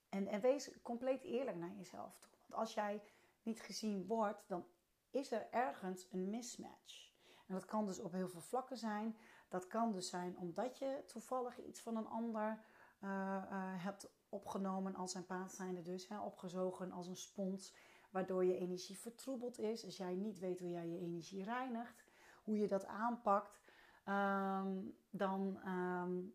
en, 0.08 0.26
en 0.26 0.40
wees 0.40 0.82
compleet 0.82 1.22
eerlijk 1.22 1.56
naar 1.56 1.74
jezelf 1.76 2.18
toe. 2.18 2.30
Want 2.46 2.60
als 2.60 2.74
jij 2.74 3.02
niet 3.42 3.60
gezien 3.60 4.06
wordt, 4.06 4.48
dan 4.48 4.66
is 5.10 5.32
er 5.32 5.46
ergens 5.50 6.06
een 6.10 6.30
mismatch. 6.30 7.12
En 7.46 7.54
dat 7.54 7.64
kan 7.64 7.86
dus 7.86 8.00
op 8.00 8.12
heel 8.12 8.28
veel 8.28 8.40
vlakken 8.40 8.76
zijn. 8.76 9.16
Dat 9.48 9.66
kan 9.66 9.92
dus 9.92 10.08
zijn 10.08 10.38
omdat 10.38 10.78
je 10.78 11.02
toevallig 11.06 11.58
iets 11.58 11.80
van 11.80 11.96
een 11.96 12.06
ander 12.06 12.64
uh, 13.04 13.10
uh, 13.50 13.84
hebt 13.84 14.10
opgenomen 14.28 14.94
als 14.94 15.14
een 15.14 15.26
paard 15.26 15.52
zijnde 15.52 15.82
dus, 15.82 16.08
hè, 16.08 16.20
opgezogen 16.20 16.92
als 16.92 17.06
een 17.06 17.16
spons, 17.16 17.74
waardoor 18.10 18.44
je 18.44 18.58
energie 18.58 18.98
vertroebeld 18.98 19.58
is. 19.58 19.84
Als 19.84 19.96
jij 19.96 20.14
niet 20.14 20.38
weet 20.38 20.58
hoe 20.58 20.70
jij 20.70 20.88
je 20.88 20.98
energie 20.98 21.44
reinigt, 21.44 22.04
hoe 22.42 22.58
je 22.58 22.68
dat 22.68 22.86
aanpakt, 22.86 23.62
um, 24.04 24.96
dan, 25.10 25.60
um, 25.66 26.34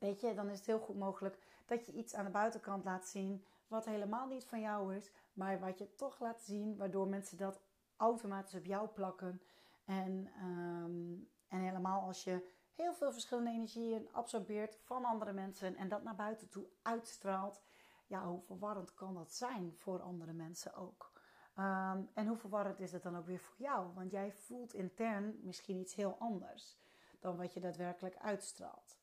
weet 0.00 0.20
je, 0.20 0.34
dan 0.34 0.48
is 0.48 0.56
het 0.56 0.66
heel 0.66 0.78
goed 0.78 0.98
mogelijk 0.98 1.38
dat 1.66 1.86
je 1.86 1.92
iets 1.92 2.14
aan 2.14 2.24
de 2.24 2.30
buitenkant 2.30 2.84
laat 2.84 3.08
zien 3.08 3.44
wat 3.66 3.84
helemaal 3.84 4.26
niet 4.26 4.44
van 4.44 4.60
jou 4.60 4.94
is, 4.94 5.10
maar 5.32 5.60
wat 5.60 5.78
je 5.78 5.94
toch 5.94 6.20
laat 6.20 6.42
zien, 6.42 6.76
waardoor 6.76 7.08
mensen 7.08 7.36
dat 7.36 7.60
automatisch 7.96 8.54
op 8.54 8.64
jou 8.64 8.88
plakken. 8.88 9.42
En, 9.84 10.30
um, 10.42 11.30
en 11.48 11.60
helemaal 11.60 12.00
als 12.00 12.24
je 12.24 12.48
heel 12.74 12.94
veel 12.94 13.12
verschillende 13.12 13.50
energieën 13.50 14.08
absorbeert 14.12 14.78
van 14.82 15.04
andere 15.04 15.32
mensen 15.32 15.76
en 15.76 15.88
dat 15.88 16.02
naar 16.02 16.14
buiten 16.14 16.48
toe 16.48 16.66
uitstraalt. 16.82 17.62
Ja, 18.06 18.26
hoe 18.26 18.40
verwarrend 18.40 18.94
kan 18.94 19.14
dat 19.14 19.32
zijn 19.32 19.74
voor 19.76 20.02
andere 20.02 20.32
mensen 20.32 20.74
ook? 20.74 21.12
Um, 21.56 22.10
en 22.14 22.26
hoe 22.26 22.36
verwarrend 22.36 22.80
is 22.80 22.92
het 22.92 23.02
dan 23.02 23.16
ook 23.16 23.26
weer 23.26 23.38
voor 23.38 23.58
jou? 23.58 23.92
Want 23.94 24.10
jij 24.10 24.32
voelt 24.32 24.74
intern 24.74 25.40
misschien 25.42 25.76
iets 25.76 25.94
heel 25.94 26.16
anders 26.18 26.78
dan 27.18 27.36
wat 27.36 27.52
je 27.52 27.60
daadwerkelijk 27.60 28.16
uitstraalt. 28.16 28.99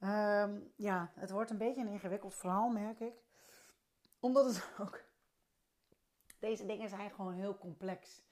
Um, 0.00 0.72
ja, 0.76 1.12
het 1.14 1.30
wordt 1.30 1.50
een 1.50 1.58
beetje 1.58 1.80
een 1.80 1.92
ingewikkeld 1.92 2.34
verhaal, 2.34 2.68
merk 2.68 3.00
ik. 3.00 3.14
Omdat 4.20 4.44
het 4.44 4.70
ook. 4.86 5.04
Deze 6.38 6.66
dingen 6.66 6.88
zijn 6.88 7.10
gewoon 7.10 7.32
heel 7.34 7.58
complex. 7.58 8.22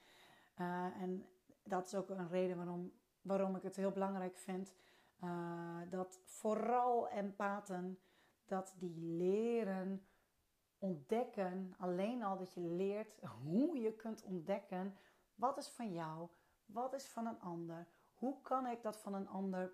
Uh, 0.57 1.01
en 1.01 1.25
dat 1.63 1.85
is 1.85 1.95
ook 1.95 2.09
een 2.09 2.29
reden 2.29 2.57
waarom 2.57 2.91
waarom 3.27 3.55
ik 3.55 3.63
het 3.63 3.75
heel 3.75 3.91
belangrijk 3.91 4.37
vind 4.37 4.75
uh, 5.23 5.81
dat 5.89 6.19
vooral 6.23 7.09
empathen 7.09 7.99
dat 8.45 8.73
die 8.77 8.97
leren 8.97 10.05
ontdekken, 10.77 11.75
alleen 11.77 12.23
al 12.23 12.37
dat 12.37 12.53
je 12.53 12.61
leert 12.61 13.15
hoe 13.43 13.79
je 13.79 13.93
kunt 13.93 14.23
ontdekken 14.23 14.97
wat 15.35 15.57
is 15.57 15.69
van 15.69 15.93
jou, 15.93 16.29
wat 16.65 16.93
is 16.93 17.07
van 17.07 17.27
een 17.27 17.39
ander, 17.39 17.87
hoe 18.13 18.41
kan 18.41 18.67
ik 18.67 18.81
dat 18.81 18.97
van 18.97 19.13
een 19.13 19.27
ander 19.27 19.73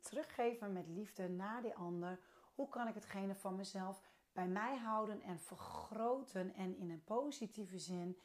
teruggeven 0.00 0.72
met 0.72 0.88
liefde 0.88 1.28
naar 1.28 1.62
die 1.62 1.74
ander, 1.74 2.20
hoe 2.54 2.68
kan 2.68 2.88
ik 2.88 2.94
hetgene 2.94 3.34
van 3.34 3.56
mezelf 3.56 4.02
bij 4.32 4.48
mij 4.48 4.76
houden 4.76 5.22
en 5.22 5.40
vergroten 5.40 6.54
en 6.54 6.76
in 6.76 6.90
een 6.90 7.04
positieve 7.04 7.78
zin 7.78 8.18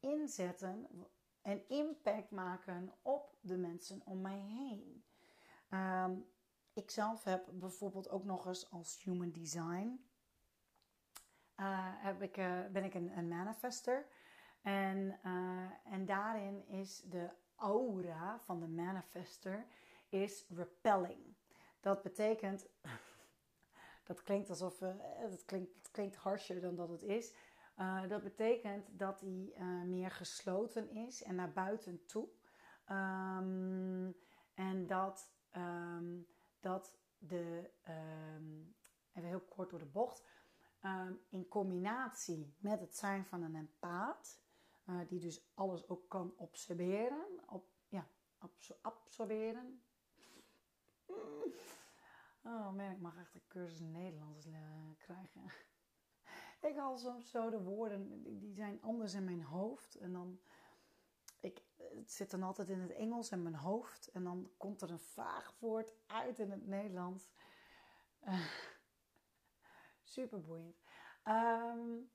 inzetten 0.00 0.86
en 1.42 1.68
impact 1.68 2.30
maken 2.30 2.92
op 3.02 3.36
de 3.40 3.56
mensen 3.56 4.02
om 4.04 4.20
mij 4.20 4.38
heen. 4.38 5.04
Um, 5.70 6.26
ik 6.72 6.90
zelf 6.90 7.24
heb 7.24 7.48
bijvoorbeeld 7.52 8.08
ook 8.08 8.24
nog 8.24 8.46
eens 8.46 8.70
als 8.70 9.02
human 9.02 9.30
design. 9.30 10.04
heb 11.96 12.22
ik, 12.22 12.32
ben 12.72 12.84
ik 12.84 12.94
een, 12.94 13.28
manifester. 13.28 14.06
En, 14.62 15.18
en 15.84 16.04
daarin 16.06 16.66
is 16.66 17.00
de 17.00 17.30
aura 17.54 18.40
van 18.40 18.60
de 18.60 18.68
manifester 18.68 19.66
is 20.10 20.46
repelling. 20.48 21.36
Dat 21.80 22.02
betekent, 22.02 22.66
dat 24.04 24.22
klinkt 24.22 24.50
alsof, 24.50 24.80
uh, 24.80 24.94
dat 25.30 25.44
klinkt, 25.44 25.74
het 25.74 25.90
klinkt 25.90 26.16
harsher 26.16 26.60
dan 26.60 26.76
dat 26.76 26.88
het 26.88 27.02
is. 27.02 27.34
Uh, 27.78 28.08
dat 28.08 28.22
betekent 28.22 28.98
dat 28.98 29.20
hij 29.20 29.52
uh, 29.58 29.82
meer 29.82 30.10
gesloten 30.10 30.90
is 30.90 31.22
en 31.22 31.34
naar 31.34 31.52
buiten 31.52 32.06
toe. 32.06 32.28
Um, 32.88 34.16
en 34.54 34.86
dat, 34.86 35.32
um, 35.56 36.26
dat 36.60 36.98
de, 37.18 37.70
um, 38.36 38.74
even 39.12 39.28
heel 39.28 39.40
kort 39.40 39.70
door 39.70 39.78
de 39.78 39.84
bocht, 39.84 40.28
in 41.28 41.48
combinatie 41.48 42.54
met 42.58 42.80
het 42.80 42.96
zijn 42.96 43.26
van 43.26 43.42
een 43.42 43.56
empaat, 43.56 44.40
die 45.08 45.20
dus 45.20 45.50
alles 45.54 45.88
ook 45.88 46.08
kan 46.08 46.34
observeren, 46.36 47.26
op, 47.46 47.68
ja, 47.88 48.06
absorberen, 48.80 49.82
Oh 52.42 52.72
man, 52.72 52.90
ik 52.90 53.00
mag 53.00 53.16
echt 53.16 53.34
een 53.34 53.46
cursus 53.48 53.80
Nederlands 53.80 54.46
krijgen. 54.98 55.52
ik 56.68 56.76
haal 56.76 56.98
soms 56.98 57.30
zo 57.30 57.50
de 57.50 57.62
woorden, 57.62 58.22
die 58.38 58.54
zijn 58.54 58.82
anders 58.82 59.14
in 59.14 59.24
mijn 59.24 59.42
hoofd. 59.42 59.94
En 59.94 60.12
dan, 60.12 60.40
ik, 61.40 61.62
het 61.76 62.12
zit 62.12 62.30
dan 62.30 62.42
altijd 62.42 62.68
in 62.68 62.80
het 62.80 62.92
Engels 62.92 63.30
in 63.30 63.42
mijn 63.42 63.54
hoofd. 63.54 64.10
En 64.10 64.24
dan 64.24 64.50
komt 64.56 64.82
er 64.82 64.90
een 64.90 64.98
vaag 64.98 65.54
woord 65.58 65.94
uit 66.06 66.38
in 66.38 66.50
het 66.50 66.66
Nederlands. 66.66 67.30
Super 70.02 70.40
boeiend. 70.40 70.82
Um, 71.24 72.10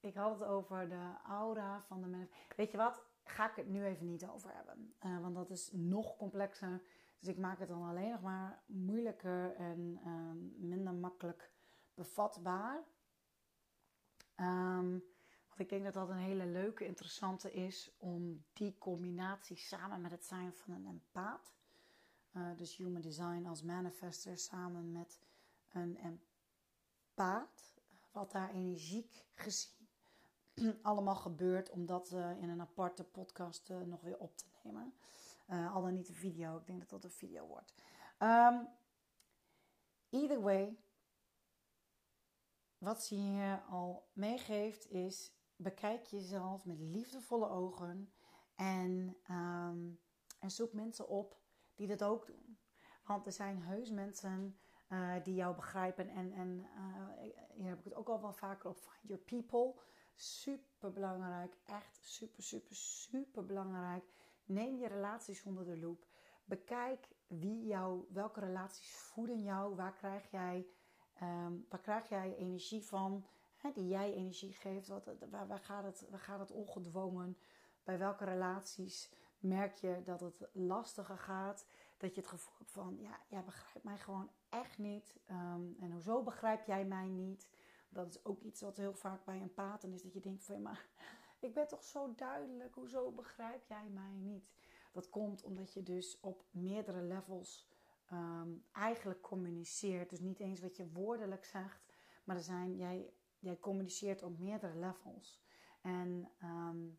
ik 0.00 0.14
had 0.14 0.38
het 0.38 0.48
over 0.48 0.88
de 0.88 1.14
aura 1.22 1.80
van 1.80 2.00
de 2.00 2.06
mensen. 2.06 2.36
Weet 2.56 2.70
je 2.70 2.76
wat? 2.76 3.09
Ga 3.30 3.50
ik 3.50 3.56
het 3.56 3.68
nu 3.68 3.84
even 3.84 4.06
niet 4.06 4.26
over 4.26 4.54
hebben. 4.54 4.94
Uh, 5.04 5.20
want 5.20 5.34
dat 5.34 5.50
is 5.50 5.70
nog 5.72 6.16
complexer. 6.16 6.82
Dus 7.18 7.28
ik 7.28 7.38
maak 7.38 7.58
het 7.58 7.68
dan 7.68 7.82
alleen 7.82 8.10
nog 8.10 8.22
maar 8.22 8.62
moeilijker 8.66 9.54
en 9.54 10.00
uh, 10.06 10.68
minder 10.68 10.94
makkelijk 10.94 11.50
bevatbaar. 11.94 12.84
Um, 14.36 14.90
want 15.48 15.58
ik 15.58 15.68
denk 15.68 15.84
dat 15.84 15.94
dat 15.94 16.08
een 16.08 16.16
hele 16.16 16.46
leuke, 16.46 16.86
interessante 16.86 17.52
is 17.52 17.96
om 17.98 18.44
die 18.52 18.78
combinatie 18.78 19.56
samen 19.56 20.00
met 20.00 20.10
het 20.10 20.24
zijn 20.24 20.52
van 20.52 20.74
een 20.74 20.86
empaat. 20.86 21.54
Uh, 22.32 22.56
dus 22.56 22.76
human 22.76 23.00
design 23.00 23.46
als 23.46 23.62
manifester 23.62 24.38
samen 24.38 24.92
met 24.92 25.20
een 25.72 25.96
empaat. 25.96 27.74
Wat 28.12 28.32
daar 28.32 28.50
energiek 28.50 29.24
gezien 29.34 29.79
allemaal 30.82 31.16
gebeurt 31.16 31.70
om 31.70 31.86
dat 31.86 32.12
uh, 32.12 32.42
in 32.42 32.48
een 32.48 32.60
aparte 32.60 33.04
podcast 33.04 33.70
uh, 33.70 33.80
nog 33.80 34.00
weer 34.00 34.18
op 34.18 34.36
te 34.36 34.44
nemen. 34.62 34.94
Uh, 35.48 35.74
al 35.74 35.82
dan 35.82 35.94
niet 35.94 36.08
een 36.08 36.14
video, 36.14 36.56
ik 36.56 36.66
denk 36.66 36.80
dat 36.80 36.90
dat 36.90 37.04
een 37.04 37.10
video 37.10 37.46
wordt. 37.46 37.74
Um, 38.18 38.68
either 40.10 40.40
way, 40.40 40.78
wat 42.78 43.04
ze 43.04 43.14
hier 43.14 43.62
al 43.68 44.08
meegeeft 44.12 44.90
is: 44.90 45.32
bekijk 45.56 46.04
jezelf 46.04 46.64
met 46.64 46.78
liefdevolle 46.78 47.48
ogen 47.48 48.12
en, 48.54 49.16
um, 49.30 50.00
en 50.38 50.50
zoek 50.50 50.72
mensen 50.72 51.08
op 51.08 51.38
die 51.74 51.86
dat 51.86 52.02
ook 52.02 52.26
doen. 52.26 52.58
Want 53.04 53.26
er 53.26 53.32
zijn 53.32 53.62
heus 53.62 53.90
mensen 53.90 54.58
die 55.22 55.34
jou 55.34 55.54
begrijpen. 55.54 56.08
En, 56.08 56.32
en 56.32 56.66
uh, 56.76 57.08
hier 57.54 57.68
heb 57.68 57.78
ik 57.78 57.84
het 57.84 57.94
ook 57.94 58.08
al 58.08 58.20
wel 58.20 58.32
vaker 58.32 58.70
op. 58.70 58.78
Find 58.78 59.08
your 59.08 59.22
people. 59.22 59.80
Super 60.22 60.92
belangrijk. 60.92 61.56
Echt 61.64 61.98
super, 62.02 62.42
super, 62.42 62.76
super 62.76 63.44
belangrijk. 63.44 64.04
Neem 64.44 64.78
je 64.78 64.88
relaties 64.88 65.42
onder 65.42 65.64
de 65.64 65.78
loep. 65.78 66.06
Bekijk 66.44 67.08
wie 67.26 67.66
jou, 67.66 68.04
welke 68.08 68.40
relaties 68.40 68.94
voeden 68.94 69.42
jou. 69.42 69.74
Waar 69.74 69.92
krijg 69.92 70.30
jij, 70.30 70.66
um, 71.22 71.66
waar 71.68 71.80
krijg 71.80 72.08
jij 72.08 72.36
energie 72.36 72.84
van? 72.84 73.26
Die 73.74 73.88
jij 73.88 74.12
energie 74.12 74.52
geeft. 74.52 74.88
Wat, 74.88 75.10
waar, 75.30 75.58
gaat 75.58 75.84
het, 75.84 76.06
waar 76.10 76.20
gaat 76.20 76.40
het 76.40 76.50
ongedwongen? 76.50 77.38
Bij 77.84 77.98
welke 77.98 78.24
relaties 78.24 79.12
merk 79.38 79.74
je 79.74 80.02
dat 80.04 80.20
het 80.20 80.48
lastiger 80.52 81.18
gaat? 81.18 81.66
Dat 81.96 82.14
je 82.14 82.20
het 82.20 82.30
gevoel 82.30 82.54
hebt 82.58 82.70
van, 82.70 82.96
ja, 83.00 83.20
jij 83.28 83.44
begrijpt 83.44 83.84
mij 83.84 83.98
gewoon 83.98 84.30
echt 84.48 84.78
niet. 84.78 85.16
Um, 85.30 85.76
en 85.80 85.90
hoezo 85.92 86.22
begrijp 86.22 86.66
jij 86.66 86.84
mij 86.84 87.08
niet? 87.08 87.48
Dat 87.92 88.08
is 88.08 88.24
ook 88.24 88.42
iets 88.42 88.60
wat 88.60 88.76
heel 88.76 88.94
vaak 88.94 89.24
bij 89.24 89.40
een 89.40 89.54
paten 89.54 89.92
is. 89.92 90.02
Dat 90.02 90.12
je 90.12 90.20
denkt 90.20 90.44
van, 90.44 90.54
ja, 90.54 90.60
maar 90.60 90.86
ik 91.46 91.54
ben 91.54 91.68
toch 91.68 91.84
zo 91.84 92.14
duidelijk. 92.14 92.74
Hoezo 92.74 93.10
begrijp 93.10 93.64
jij 93.64 93.88
mij 93.88 94.12
niet? 94.12 94.50
Dat 94.92 95.08
komt 95.08 95.42
omdat 95.42 95.72
je 95.72 95.82
dus 95.82 96.20
op 96.20 96.44
meerdere 96.50 97.02
levels 97.02 97.68
um, 98.12 98.64
eigenlijk 98.72 99.20
communiceert. 99.20 100.10
Dus 100.10 100.20
niet 100.20 100.40
eens 100.40 100.60
wat 100.60 100.76
je 100.76 100.92
woordelijk 100.92 101.44
zegt. 101.44 101.92
Maar 102.24 102.36
er 102.36 102.42
zijn, 102.42 102.76
jij, 102.76 103.12
jij 103.38 103.58
communiceert 103.58 104.22
op 104.22 104.38
meerdere 104.38 104.78
levels. 104.78 105.40
En 105.80 106.30
um, 106.42 106.98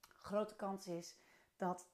grote 0.00 0.56
kans 0.56 0.86
is 0.86 1.18
dat 1.56 1.88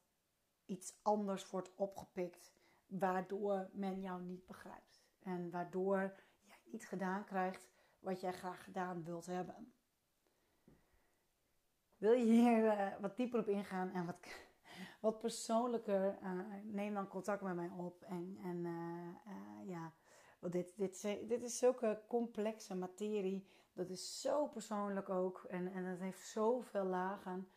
iets 0.66 0.98
anders 1.02 1.50
wordt 1.50 1.74
opgepikt, 1.74 2.52
waardoor 2.86 3.70
men 3.72 4.00
jou 4.00 4.22
niet 4.22 4.46
begrijpt. 4.46 5.02
En 5.18 5.50
waardoor 5.50 6.14
jij 6.40 6.58
niet 6.64 6.88
gedaan 6.88 7.24
krijgt 7.24 7.68
wat 8.00 8.20
jij 8.20 8.32
graag 8.32 8.64
gedaan 8.64 9.04
wilt 9.04 9.26
hebben. 9.26 9.72
Wil 11.96 12.12
je 12.12 12.24
hier 12.24 12.64
uh, 12.64 12.86
wat 13.00 13.16
dieper 13.16 13.40
op 13.40 13.48
ingaan 13.48 13.90
en 13.90 14.06
wat, 14.06 14.16
wat 15.00 15.18
persoonlijker, 15.18 16.18
uh, 16.22 16.40
neem 16.62 16.94
dan 16.94 17.08
contact 17.08 17.42
met 17.42 17.54
mij 17.54 17.68
op. 17.68 18.02
En, 18.02 18.38
en 18.42 18.64
uh, 18.64 19.68
ja, 19.68 19.92
want 20.38 20.52
dit, 20.52 20.76
dit, 20.76 21.02
dit 21.28 21.42
is 21.42 21.58
zulke 21.58 22.02
complexe 22.08 22.74
materie. 22.74 23.48
Dat 23.72 23.90
is 23.90 24.20
zo 24.20 24.46
persoonlijk 24.46 25.08
ook. 25.08 25.44
En, 25.48 25.72
en 25.72 25.84
het 25.84 26.00
heeft 26.00 26.26
zoveel 26.26 26.84
lagen. 26.84 27.50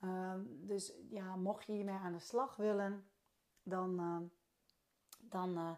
Ehm, 0.00 0.40
dus 0.46 0.92
ja, 1.10 1.36
mocht 1.36 1.66
je 1.66 1.72
hiermee 1.72 1.96
aan 1.96 2.12
de 2.12 2.18
slag 2.18 2.56
willen, 2.56 3.10
dan, 3.62 4.30
dan 5.20 5.76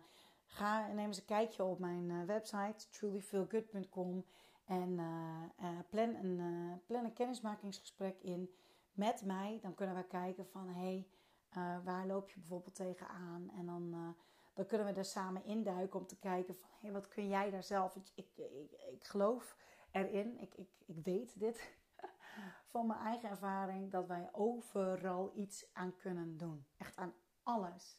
ga 0.51 0.87
neem 0.87 1.07
eens 1.07 1.19
een 1.19 1.25
kijkje 1.25 1.65
op 1.65 1.79
mijn 1.79 2.09
uh, 2.11 2.25
website 2.25 2.89
trulyfeelgood.com 2.91 4.25
en 4.65 5.01
plan, 5.89 6.15
een, 6.15 6.41
plan 6.87 7.05
een 7.05 7.13
kennismakingsgesprek 7.13 8.21
in 8.23 8.51
met 8.93 9.25
mij. 9.25 9.59
Dan 9.63 9.75
kunnen 9.75 9.97
we 9.97 10.05
kijken 10.07 10.47
van 10.47 10.69
hé, 10.69 11.07
hey, 11.49 11.81
waar 11.85 12.07
loop 12.07 12.31
je 12.31 12.39
bijvoorbeeld 12.41 12.75
tegenaan? 12.75 13.51
En 13.57 13.67
dan, 13.67 14.15
dan 14.55 14.67
kunnen 14.67 14.87
we 14.87 14.93
er 14.93 15.05
samen 15.05 15.45
induiken 15.45 16.01
om 16.01 16.07
te 16.07 16.19
kijken 16.19 16.55
van 16.55 16.69
hé, 16.71 16.79
hey, 16.81 16.93
wat 16.93 17.09
kun 17.09 17.29
jij 17.29 17.51
daar 17.51 17.65
zelf? 17.65 17.97
Ik, 17.97 18.11
ik, 18.15 18.29
ik, 18.37 18.73
ik 18.93 19.05
geloof 19.05 19.57
erin, 19.91 20.41
ik, 20.41 20.55
ik, 20.55 20.69
ik 20.87 21.05
weet 21.05 21.41
dit 21.41 21.77
van 22.73 22.87
mijn 22.87 23.01
eigen 23.01 23.31
ervaring 23.31 23.91
dat 23.91 24.07
wij 24.07 24.29
overal 24.33 25.33
iets 25.35 25.67
aan 25.73 25.97
kunnen 25.97 26.37
doen. 26.37 26.67
Echt 26.77 26.97
aan 26.97 27.15
alles. 27.43 27.99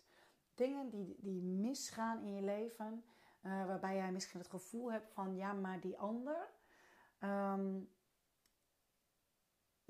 Dingen 0.56 0.90
die, 0.90 1.16
die 1.20 1.42
misgaan 1.42 2.24
in 2.24 2.34
je 2.34 2.42
leven, 2.42 3.04
uh, 3.44 3.66
waarbij 3.66 3.96
jij 3.96 4.12
misschien 4.12 4.40
het 4.40 4.50
gevoel 4.50 4.92
hebt 4.92 5.12
van 5.14 5.36
ja, 5.36 5.54
maar 5.54 5.80
die 5.80 5.98
ander. 5.98 6.50
Um, 7.20 7.90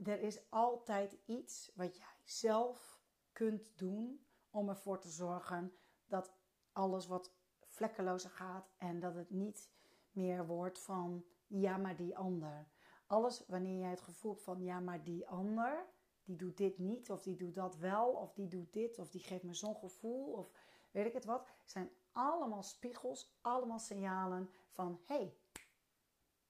er 0.04 0.22
is 0.22 0.50
altijd 0.50 1.18
iets 1.26 1.72
wat 1.76 1.98
jij 1.98 2.16
zelf 2.24 3.02
kunt 3.32 3.78
doen 3.78 4.26
om 4.50 4.70
ervoor 4.70 5.00
te 5.00 5.10
zorgen 5.10 5.74
dat 6.08 6.34
alles 6.72 7.08
wat 7.08 7.34
vlekkelozer 7.66 8.30
gaat 8.30 8.72
en 8.78 9.00
dat 9.00 9.16
het 9.16 9.30
niet 9.30 9.72
meer 10.12 10.46
wordt 10.46 10.80
van 10.80 11.26
ja, 11.48 11.78
maar 11.78 11.96
die 11.96 12.18
ander 12.18 12.68
alles 13.12 13.46
wanneer 13.48 13.80
jij 13.80 13.90
het 13.90 14.02
gevoel 14.02 14.32
hebt 14.32 14.44
van 14.44 14.64
ja, 14.64 14.80
maar 14.80 15.04
die 15.04 15.28
ander, 15.28 15.86
die 16.24 16.36
doet 16.36 16.58
dit 16.58 16.78
niet, 16.78 17.12
of 17.12 17.22
die 17.22 17.36
doet 17.36 17.56
dat 17.56 17.78
wel, 17.78 18.10
of 18.10 18.34
die 18.34 18.48
doet 18.48 18.74
dit, 18.74 19.00
of 19.00 19.10
die 19.10 19.22
geeft 19.22 19.44
me 19.44 19.54
zo'n 19.54 19.76
gevoel, 19.76 20.34
of 20.34 20.52
weet 20.92 21.06
ik 21.06 21.14
het 21.14 21.26
wat, 21.26 21.50
zijn 21.66 21.90
allemaal 22.12 22.64
spiegels, 22.64 23.38
allemaal 23.42 23.80
signalen 23.80 24.50
van 24.70 25.02
hé, 25.06 25.16
hey, 25.16 25.36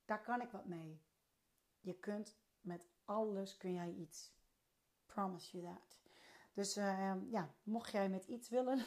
daar 0.05 0.21
kan 0.21 0.41
ik 0.41 0.51
wat 0.51 0.65
mee. 0.65 1.01
Je 1.79 1.93
kunt 1.93 2.38
met 2.62 2.88
alles 3.05 3.57
kun 3.57 3.73
jij 3.73 3.93
iets. 3.93 4.34
Promise 5.05 5.57
you 5.57 5.73
that. 5.73 5.99
Dus 6.53 6.77
uh, 6.77 7.15
ja, 7.29 7.53
mocht 7.63 7.91
jij 7.91 8.10
met 8.10 8.25
iets 8.25 8.49
willen 8.49 8.79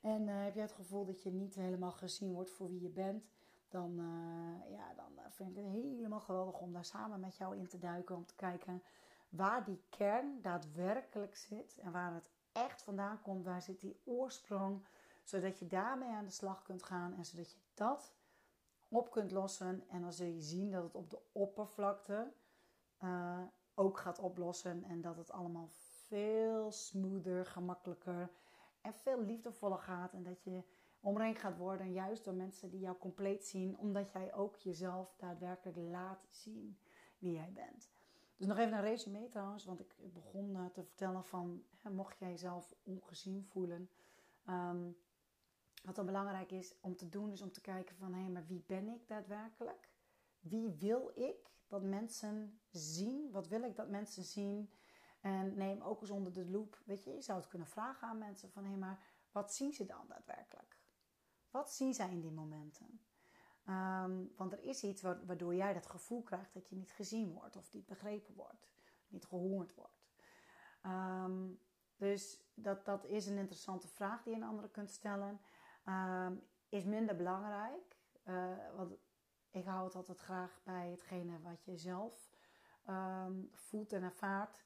en 0.00 0.28
uh, 0.28 0.42
heb 0.42 0.54
jij 0.54 0.62
het 0.62 0.72
gevoel 0.72 1.04
dat 1.04 1.22
je 1.22 1.30
niet 1.30 1.54
helemaal 1.54 1.92
gezien 1.92 2.32
wordt 2.32 2.50
voor 2.50 2.68
wie 2.68 2.80
je 2.80 2.88
bent, 2.88 3.24
dan, 3.70 3.90
uh, 3.98 4.70
ja, 4.72 4.94
dan 4.94 5.18
eh, 5.18 5.24
vind 5.28 5.50
ik 5.50 5.56
het 5.56 5.64
helemaal 5.64 6.20
geweldig 6.20 6.60
om 6.60 6.72
daar 6.72 6.84
samen 6.84 7.20
met 7.20 7.36
jou 7.36 7.56
in 7.56 7.68
te 7.68 7.78
duiken. 7.78 8.16
Om 8.16 8.26
te 8.26 8.34
kijken 8.34 8.82
waar 9.30 9.64
die 9.64 9.82
kern 9.88 10.42
daadwerkelijk 10.42 11.36
zit 11.36 11.78
en 11.78 11.92
waar 11.92 12.14
het 12.14 12.30
echt 12.52 12.82
vandaan 12.82 13.22
komt, 13.22 13.44
waar 13.44 13.62
zit 13.62 13.80
die 13.80 14.00
oorsprong, 14.04 14.86
zodat 15.24 15.58
je 15.58 15.66
daarmee 15.66 16.10
aan 16.10 16.24
de 16.24 16.30
slag 16.30 16.62
kunt 16.62 16.82
gaan 16.82 17.14
en 17.14 17.24
zodat 17.24 17.50
je 17.52 17.58
dat 17.74 18.14
op 18.88 19.10
kunt 19.10 19.30
lossen. 19.30 19.84
En 19.88 20.00
dan 20.00 20.12
zul 20.12 20.26
je 20.26 20.40
zien 20.40 20.70
dat 20.70 20.82
het 20.82 20.94
op 20.94 21.10
de 21.10 21.20
oppervlakte 21.32 22.32
uh, 23.02 23.42
ook 23.74 23.98
gaat 23.98 24.18
oplossen 24.18 24.84
en 24.84 25.00
dat 25.00 25.16
het 25.16 25.32
allemaal 25.32 25.68
veel 26.06 26.72
smoother, 26.72 27.46
gemakkelijker 27.46 28.30
en 28.80 28.94
veel 28.94 29.20
liefdevoller 29.22 29.78
gaat. 29.78 30.12
En 30.12 30.22
dat 30.22 30.42
je 30.42 30.62
omringd 31.00 31.40
gaat 31.40 31.56
worden, 31.56 31.92
juist 31.92 32.24
door 32.24 32.34
mensen 32.34 32.70
die 32.70 32.80
jou 32.80 32.96
compleet 32.98 33.44
zien, 33.44 33.78
omdat 33.78 34.12
jij 34.12 34.34
ook 34.34 34.56
jezelf 34.56 35.14
daadwerkelijk 35.16 35.78
laat 35.78 36.26
zien 36.30 36.78
wie 37.18 37.32
jij 37.32 37.52
bent. 37.52 37.90
Dus 38.40 38.48
nog 38.48 38.58
even 38.58 38.72
een 38.72 38.80
resume 38.80 39.28
trouwens, 39.28 39.64
want 39.64 39.80
ik 39.80 39.94
begon 40.12 40.56
uh, 40.56 40.66
te 40.66 40.84
vertellen 40.84 41.24
van, 41.24 41.64
hè, 41.76 41.90
mocht 41.90 42.18
jij 42.18 42.30
jezelf 42.30 42.74
ongezien 42.82 43.44
voelen, 43.44 43.90
um, 44.46 44.96
wat 45.82 45.94
dan 45.94 46.06
belangrijk 46.06 46.50
is 46.50 46.74
om 46.80 46.96
te 46.96 47.08
doen, 47.08 47.32
is 47.32 47.42
om 47.42 47.52
te 47.52 47.60
kijken 47.60 47.96
van, 47.96 48.12
hé, 48.12 48.20
hey, 48.20 48.30
maar 48.30 48.46
wie 48.46 48.64
ben 48.66 48.88
ik 48.88 49.08
daadwerkelijk? 49.08 49.90
Wie 50.38 50.70
wil 50.70 51.12
ik 51.14 51.50
dat 51.66 51.82
mensen 51.82 52.60
zien? 52.70 53.30
Wat 53.30 53.48
wil 53.48 53.62
ik 53.62 53.76
dat 53.76 53.88
mensen 53.88 54.24
zien? 54.24 54.70
En 55.20 55.56
neem 55.56 55.80
ook 55.80 56.00
eens 56.00 56.10
onder 56.10 56.32
de 56.32 56.46
loep, 56.50 56.82
weet 56.84 57.04
je, 57.04 57.10
je 57.10 57.22
zou 57.22 57.38
het 57.38 57.48
kunnen 57.48 57.68
vragen 57.68 58.08
aan 58.08 58.18
mensen 58.18 58.50
van, 58.50 58.62
hé, 58.62 58.70
hey, 58.70 58.78
maar 58.78 59.02
wat 59.32 59.54
zien 59.54 59.72
ze 59.72 59.86
dan 59.86 60.06
daadwerkelijk? 60.08 60.78
Wat 61.50 61.72
zien 61.72 61.94
zij 61.94 62.10
in 62.10 62.20
die 62.20 62.32
momenten? 62.32 63.00
Um, 63.68 64.32
want 64.36 64.52
er 64.52 64.62
is 64.62 64.82
iets 64.82 65.02
waardoor 65.02 65.54
jij 65.54 65.72
dat 65.72 65.86
gevoel 65.86 66.22
krijgt 66.22 66.54
dat 66.54 66.68
je 66.68 66.76
niet 66.76 66.92
gezien 66.92 67.32
wordt 67.32 67.56
of 67.56 67.72
niet 67.72 67.86
begrepen 67.86 68.34
wordt, 68.34 68.70
niet 69.08 69.26
gehoord 69.26 69.74
wordt. 69.74 70.08
Um, 70.86 71.60
dus 71.96 72.40
dat, 72.54 72.84
dat 72.84 73.04
is 73.04 73.26
een 73.26 73.36
interessante 73.36 73.88
vraag 73.88 74.22
die 74.22 74.34
je 74.34 74.40
een 74.40 74.48
andere 74.48 74.70
kunt 74.70 74.90
stellen. 74.90 75.40
Um, 75.84 76.42
is 76.68 76.84
minder 76.84 77.16
belangrijk, 77.16 77.96
uh, 78.24 78.56
want 78.76 78.96
ik 79.50 79.64
hou 79.64 79.84
het 79.84 79.94
altijd 79.94 80.18
graag 80.18 80.60
bij 80.64 80.90
hetgene 80.90 81.40
wat 81.40 81.64
je 81.64 81.76
zelf 81.76 82.30
voelt 83.52 83.92
en 83.92 84.02
ervaart. 84.02 84.64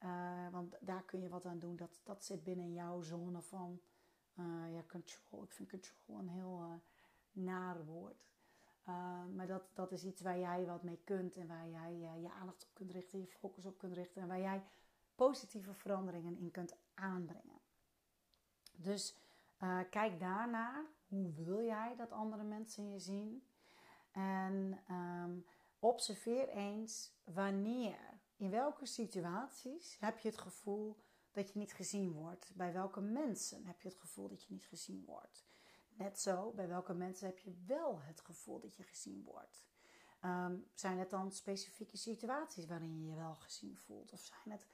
Uh, 0.00 0.48
want 0.50 0.76
daar 0.80 1.02
kun 1.02 1.20
je 1.20 1.28
wat 1.28 1.46
aan 1.46 1.58
doen. 1.58 1.76
Dat, 1.76 2.00
dat 2.04 2.24
zit 2.24 2.44
binnen 2.44 2.72
jouw 2.72 3.00
zone 3.00 3.42
van 3.42 3.80
uh, 4.34 4.78
control. 4.88 5.42
Ik 5.42 5.52
vind 5.52 5.70
control 5.70 6.18
een 6.18 6.28
heel 6.28 6.82
naar 7.32 7.84
woord. 7.84 8.35
Uh, 8.88 9.24
maar 9.34 9.46
dat, 9.46 9.62
dat 9.74 9.92
is 9.92 10.04
iets 10.04 10.22
waar 10.22 10.38
jij 10.38 10.66
wat 10.66 10.82
mee 10.82 11.00
kunt 11.04 11.36
en 11.36 11.46
waar 11.46 11.68
jij 11.68 11.94
je 12.20 12.30
aandacht 12.30 12.64
op 12.64 12.74
kunt 12.74 12.90
richten, 12.90 13.18
je 13.18 13.26
focus 13.26 13.66
op 13.66 13.78
kunt 13.78 13.92
richten 13.92 14.22
en 14.22 14.28
waar 14.28 14.40
jij 14.40 14.62
positieve 15.14 15.74
veranderingen 15.74 16.36
in 16.36 16.50
kunt 16.50 16.76
aanbrengen. 16.94 17.60
Dus 18.76 19.16
kijk 19.90 20.20
daarnaar. 20.20 20.84
Hoe 21.08 21.32
wil 21.32 21.62
jij 21.62 21.96
dat 21.96 22.12
andere 22.12 22.42
mensen 22.42 22.90
je 22.90 22.98
zien? 22.98 23.46
En 24.10 24.78
um, 24.90 25.46
observeer 25.78 26.48
eens 26.48 27.12
wanneer, 27.24 28.20
in 28.36 28.50
welke 28.50 28.86
situaties 28.86 29.96
heb 30.00 30.18
je 30.18 30.28
het 30.28 30.38
gevoel 30.38 30.96
dat 31.32 31.52
je 31.52 31.58
niet 31.58 31.72
gezien 31.72 32.12
wordt? 32.12 32.52
Bij 32.54 32.72
welke 32.72 33.00
mensen 33.00 33.64
heb 33.64 33.80
je 33.80 33.88
het 33.88 33.98
gevoel 33.98 34.28
dat 34.28 34.44
je 34.44 34.52
niet 34.52 34.66
gezien 34.66 35.04
wordt? 35.04 35.45
Net 35.96 36.20
zo, 36.20 36.52
bij 36.54 36.68
welke 36.68 36.94
mensen 36.94 37.26
heb 37.26 37.38
je 37.38 37.54
wel 37.66 38.00
het 38.00 38.20
gevoel 38.20 38.60
dat 38.60 38.76
je 38.76 38.82
gezien 38.82 39.22
wordt? 39.24 39.64
Um, 40.24 40.66
zijn 40.74 40.98
het 40.98 41.10
dan 41.10 41.32
specifieke 41.32 41.96
situaties 41.96 42.66
waarin 42.66 43.00
je 43.00 43.08
je 43.08 43.14
wel 43.14 43.34
gezien 43.34 43.76
voelt? 43.76 44.12
Of 44.12 44.20
zijn 44.20 44.56
het, 44.56 44.66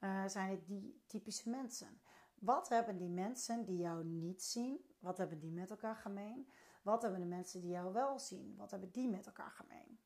uh, 0.00 0.26
zijn 0.26 0.50
het 0.50 0.66
die 0.66 1.02
typische 1.06 1.50
mensen? 1.50 2.00
Wat 2.34 2.68
hebben 2.68 2.96
die 2.96 3.08
mensen 3.08 3.64
die 3.64 3.78
jou 3.78 4.04
niet 4.04 4.42
zien? 4.42 4.80
Wat 4.98 5.18
hebben 5.18 5.38
die 5.38 5.50
met 5.50 5.70
elkaar 5.70 5.96
gemeen? 5.96 6.48
Wat 6.82 7.02
hebben 7.02 7.20
de 7.20 7.26
mensen 7.26 7.60
die 7.60 7.70
jou 7.70 7.92
wel 7.92 8.18
zien? 8.18 8.56
Wat 8.56 8.70
hebben 8.70 8.90
die 8.90 9.08
met 9.08 9.26
elkaar 9.26 9.50
gemeen? 9.50 9.98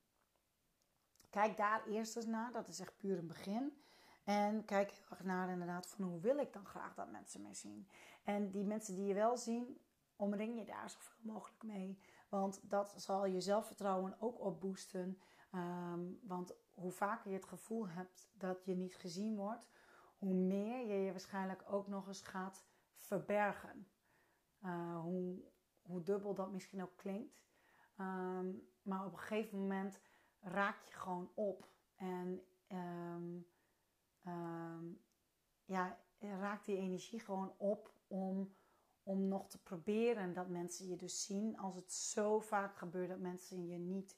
Kijk 1.31 1.57
daar 1.57 1.87
eerst 1.87 2.17
eens 2.17 2.27
naar. 2.27 2.53
Dat 2.53 2.69
is 2.69 2.81
echt 2.81 2.97
puur 2.97 3.19
een 3.19 3.27
begin. 3.27 3.83
En 4.25 4.65
kijk 4.65 5.03
naar 5.23 5.51
inderdaad 5.51 5.87
van 5.87 6.05
hoe 6.05 6.21
wil 6.21 6.39
ik 6.39 6.53
dan 6.53 6.67
graag 6.67 6.95
dat 6.95 7.11
mensen 7.11 7.43
mij 7.43 7.55
zien. 7.55 7.89
En 8.25 8.51
die 8.51 8.65
mensen 8.65 8.95
die 8.95 9.05
je 9.05 9.15
wel 9.15 9.37
zien, 9.37 9.81
omring 10.23 10.59
je 10.59 10.65
daar 10.65 10.91
zoveel 10.91 11.33
mogelijk 11.33 11.63
mee. 11.63 11.99
Want 12.29 12.71
dat 12.71 12.95
zal 12.97 13.27
je 13.27 13.41
zelfvertrouwen 13.41 14.17
ook 14.21 14.41
opboosten. 14.41 15.19
Um, 15.55 16.19
want 16.23 16.55
hoe 16.75 16.91
vaker 16.91 17.31
je 17.31 17.37
het 17.37 17.47
gevoel 17.47 17.89
hebt 17.89 18.31
dat 18.33 18.65
je 18.65 18.75
niet 18.75 18.95
gezien 18.95 19.37
wordt, 19.37 19.69
hoe 20.19 20.35
meer 20.35 20.87
je 20.87 20.95
je 21.05 21.11
waarschijnlijk 21.11 21.63
ook 21.67 21.89
nog 21.89 22.07
eens 22.07 22.23
gaat 22.23 22.65
verbergen. 22.95 23.87
Uh, 24.65 25.01
hoe, 25.01 25.43
hoe 25.83 26.03
dubbel 26.03 26.35
dat 26.35 26.53
misschien 26.53 26.83
ook 26.83 26.97
klinkt. 26.97 27.43
Um, 27.99 28.69
maar 28.83 29.07
op 29.07 29.13
een 29.13 29.19
gegeven 29.19 29.59
moment 29.59 30.01
raak 30.41 30.83
je 30.83 30.93
gewoon 30.93 31.31
op. 31.35 31.69
En 31.95 32.43
um, 32.69 33.47
ja, 35.65 35.99
raakt 36.19 36.65
die 36.65 36.77
energie 36.77 37.21
gewoon 37.21 37.55
op 37.57 37.93
om, 38.07 38.55
om 39.03 39.29
nog 39.29 39.49
te 39.49 39.63
proberen 39.63 40.35
dat 40.35 40.49
mensen 40.49 40.89
je 40.89 40.97
dus 40.97 41.25
zien. 41.25 41.59
Als 41.59 41.75
het 41.75 41.93
zo 41.93 42.41
vaak 42.41 42.77
gebeurt 42.77 43.09
dat 43.09 43.19
mensen 43.19 43.67
je 43.67 43.79
niet 43.79 44.17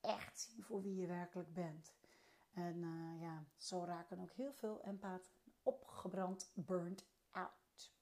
echt 0.00 0.40
zien 0.40 0.62
voor 0.62 0.82
wie 0.82 0.96
je 0.96 1.06
werkelijk 1.06 1.52
bent. 1.52 1.94
En 2.52 2.76
uh, 2.76 3.20
ja, 3.20 3.44
zo 3.56 3.84
raken 3.84 4.20
ook 4.20 4.32
heel 4.32 4.52
veel 4.52 4.82
empathen 4.82 5.32
opgebrand, 5.62 6.50
burned 6.54 7.06
out. 7.30 7.94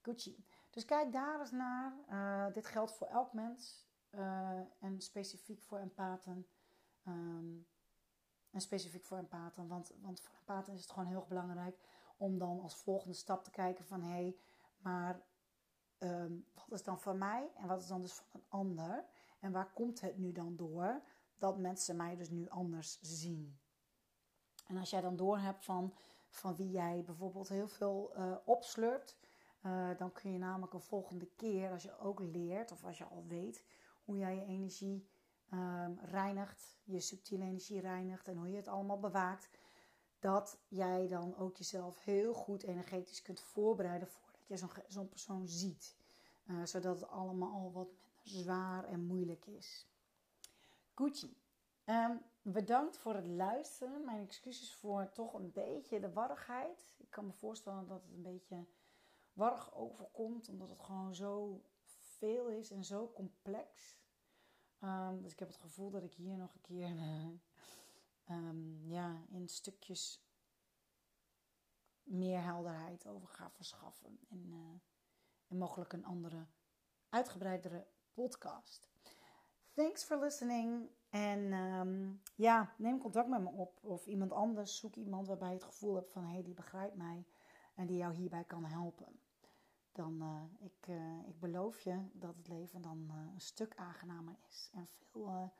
Gucci. 0.00 0.44
Dus 0.70 0.84
kijk 0.84 1.12
daar 1.12 1.40
eens 1.40 1.50
naar. 1.50 1.92
Uh, 2.10 2.54
dit 2.54 2.66
geldt 2.66 2.92
voor 2.92 3.06
elk 3.06 3.32
mens 3.32 3.88
uh, 4.10 4.60
en 4.78 5.00
specifiek 5.00 5.62
voor 5.62 5.78
empathen. 5.78 6.46
Um, 7.06 7.66
en 8.50 8.60
specifiek 8.60 9.04
voor 9.04 9.18
empathen. 9.18 9.68
Want, 9.68 9.92
want 10.00 10.20
voor 10.20 10.34
empathen 10.38 10.74
is 10.74 10.80
het 10.80 10.90
gewoon 10.90 11.08
heel 11.08 11.26
belangrijk 11.28 11.78
om 12.16 12.38
dan 12.38 12.60
als 12.60 12.76
volgende 12.76 13.14
stap 13.14 13.44
te 13.44 13.50
kijken 13.50 13.84
van 13.84 14.02
hé, 14.02 14.08
hey, 14.08 14.36
maar 14.86 15.22
um, 15.98 16.46
wat 16.54 16.78
is 16.78 16.84
dan 16.84 17.00
van 17.00 17.18
mij 17.18 17.50
en 17.54 17.66
wat 17.66 17.80
is 17.80 17.86
dan 17.86 18.02
dus 18.02 18.12
van 18.12 18.26
een 18.32 18.46
ander? 18.48 19.04
En 19.40 19.52
waar 19.52 19.72
komt 19.72 20.00
het 20.00 20.18
nu 20.18 20.32
dan 20.32 20.56
door 20.56 21.02
dat 21.38 21.58
mensen 21.58 21.96
mij 21.96 22.16
dus 22.16 22.30
nu 22.30 22.48
anders 22.48 22.98
zien? 23.00 23.58
En 24.66 24.76
als 24.76 24.90
jij 24.90 25.00
dan 25.00 25.16
doorhebt 25.16 25.64
van, 25.64 25.94
van 26.28 26.56
wie 26.56 26.70
jij 26.70 27.02
bijvoorbeeld 27.04 27.48
heel 27.48 27.68
veel 27.68 28.12
uh, 28.16 28.36
opslurpt, 28.44 29.16
uh, 29.62 29.88
dan 29.96 30.12
kun 30.12 30.32
je 30.32 30.38
namelijk 30.38 30.72
een 30.72 30.80
volgende 30.80 31.26
keer, 31.36 31.70
als 31.70 31.82
je 31.82 31.98
ook 31.98 32.20
leert 32.20 32.72
of 32.72 32.84
als 32.84 32.98
je 32.98 33.04
al 33.04 33.24
weet 33.26 33.64
hoe 34.04 34.16
jij 34.16 34.34
je 34.34 34.44
energie 34.44 35.08
um, 35.52 35.98
reinigt, 36.00 36.78
je 36.84 37.00
subtiele 37.00 37.44
energie 37.44 37.80
reinigt 37.80 38.28
en 38.28 38.36
hoe 38.36 38.50
je 38.50 38.56
het 38.56 38.68
allemaal 38.68 38.98
bewaakt, 38.98 39.48
dat 40.18 40.58
jij 40.68 41.08
dan 41.08 41.36
ook 41.36 41.56
jezelf 41.56 42.04
heel 42.04 42.34
goed 42.34 42.62
energetisch 42.62 43.22
kunt 43.22 43.40
voorbereiden 43.40 44.08
je 44.46 44.68
zo'n 44.88 45.08
persoon 45.08 45.48
ziet. 45.48 45.96
Uh, 46.46 46.64
zodat 46.64 47.00
het 47.00 47.08
allemaal 47.08 47.52
al 47.52 47.72
wat 47.72 47.88
zwaar 48.22 48.84
en 48.84 49.06
moeilijk 49.06 49.46
is. 49.46 49.86
Gucci. 50.94 51.36
Um, 51.84 52.22
bedankt 52.42 52.98
voor 52.98 53.14
het 53.14 53.26
luisteren. 53.26 54.04
Mijn 54.04 54.22
excuses 54.22 54.74
voor 54.74 55.10
toch 55.12 55.34
een 55.34 55.52
beetje 55.52 56.00
de 56.00 56.12
warrigheid. 56.12 56.94
Ik 56.98 57.10
kan 57.10 57.26
me 57.26 57.32
voorstellen 57.32 57.86
dat 57.86 58.02
het 58.02 58.12
een 58.12 58.22
beetje 58.22 58.66
warrig 59.32 59.74
overkomt, 59.74 60.48
omdat 60.48 60.68
het 60.68 60.80
gewoon 60.80 61.14
zo 61.14 61.62
veel 62.16 62.48
is 62.48 62.70
en 62.70 62.84
zo 62.84 63.12
complex. 63.12 63.98
Um, 64.80 65.22
dus 65.22 65.32
ik 65.32 65.38
heb 65.38 65.48
het 65.48 65.56
gevoel 65.56 65.90
dat 65.90 66.02
ik 66.02 66.14
hier 66.14 66.36
nog 66.36 66.54
een 66.54 66.60
keer 66.60 66.90
um, 68.30 68.88
ja, 68.96 69.24
in 69.28 69.48
stukjes 69.48 70.25
meer 72.06 72.42
helderheid 72.42 73.06
over 73.06 73.28
ga 73.28 73.50
verschaffen. 73.50 74.18
En, 74.30 74.46
uh, 74.50 74.80
en 75.48 75.58
mogelijk 75.58 75.92
een 75.92 76.04
andere, 76.04 76.46
uitgebreidere 77.08 77.86
podcast. 78.12 78.90
Thanks 79.72 80.04
for 80.04 80.18
listening. 80.18 80.90
En 81.08 81.52
um, 81.52 82.22
ja, 82.34 82.74
neem 82.78 82.98
contact 82.98 83.28
met 83.28 83.42
me 83.42 83.50
op. 83.50 83.84
Of 83.84 84.06
iemand 84.06 84.32
anders. 84.32 84.78
Zoek 84.78 84.94
iemand 84.94 85.26
waarbij 85.26 85.48
je 85.48 85.54
het 85.54 85.64
gevoel 85.64 85.94
hebt 85.94 86.12
van... 86.12 86.24
hé, 86.24 86.32
hey, 86.32 86.42
die 86.42 86.54
begrijpt 86.54 86.96
mij. 86.96 87.26
En 87.74 87.86
die 87.86 87.96
jou 87.96 88.14
hierbij 88.14 88.44
kan 88.44 88.64
helpen 88.64 89.20
dan 89.96 90.22
uh, 90.22 90.66
ik, 90.66 90.86
uh, 90.88 91.28
ik 91.28 91.40
beloof 91.40 91.80
je 91.80 91.98
dat 92.12 92.36
het 92.36 92.48
leven 92.48 92.82
dan 92.82 93.10
een 93.34 93.40
stuk 93.40 93.76
aangenamer 93.76 94.36
is. 94.48 94.70
En 94.74 94.88
veel, 94.88 95.52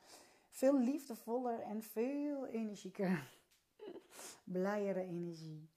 veel 0.50 0.78
liefdevoller 0.78 1.60
en 1.60 1.82
veel 1.82 2.46
energieker. 2.46 3.32
Blijere 4.44 5.00
energie. 5.00 5.68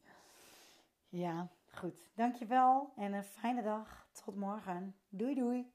Ja, 1.11 1.49
goed. 1.73 2.09
Dankjewel 2.15 2.93
en 2.95 3.13
een 3.13 3.23
fijne 3.23 3.63
dag. 3.63 4.07
Tot 4.25 4.35
morgen. 4.35 4.95
Doei 5.09 5.35
doei. 5.35 5.65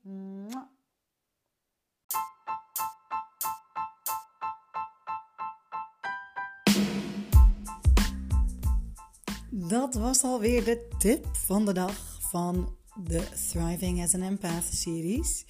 Dat 9.51 9.95
was 9.95 10.23
alweer 10.23 10.65
de 10.65 10.89
tip 10.99 11.27
van 11.37 11.65
de 11.65 11.73
dag 11.73 12.21
van 12.21 12.77
de 12.95 13.29
Thriving 13.49 14.03
as 14.03 14.15
an 14.15 14.23
Empath 14.23 14.65
series. 14.65 15.47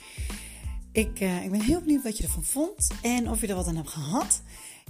Ik, 0.92 1.20
uh, 1.20 1.44
ik 1.44 1.50
ben 1.50 1.60
heel 1.60 1.80
benieuwd 1.80 2.02
wat 2.02 2.16
je 2.16 2.24
ervan 2.24 2.44
vond 2.44 2.90
en 3.02 3.30
of 3.30 3.40
je 3.40 3.46
er 3.46 3.54
wat 3.54 3.66
aan 3.66 3.76
hebt 3.76 3.88
gehad. 3.88 4.42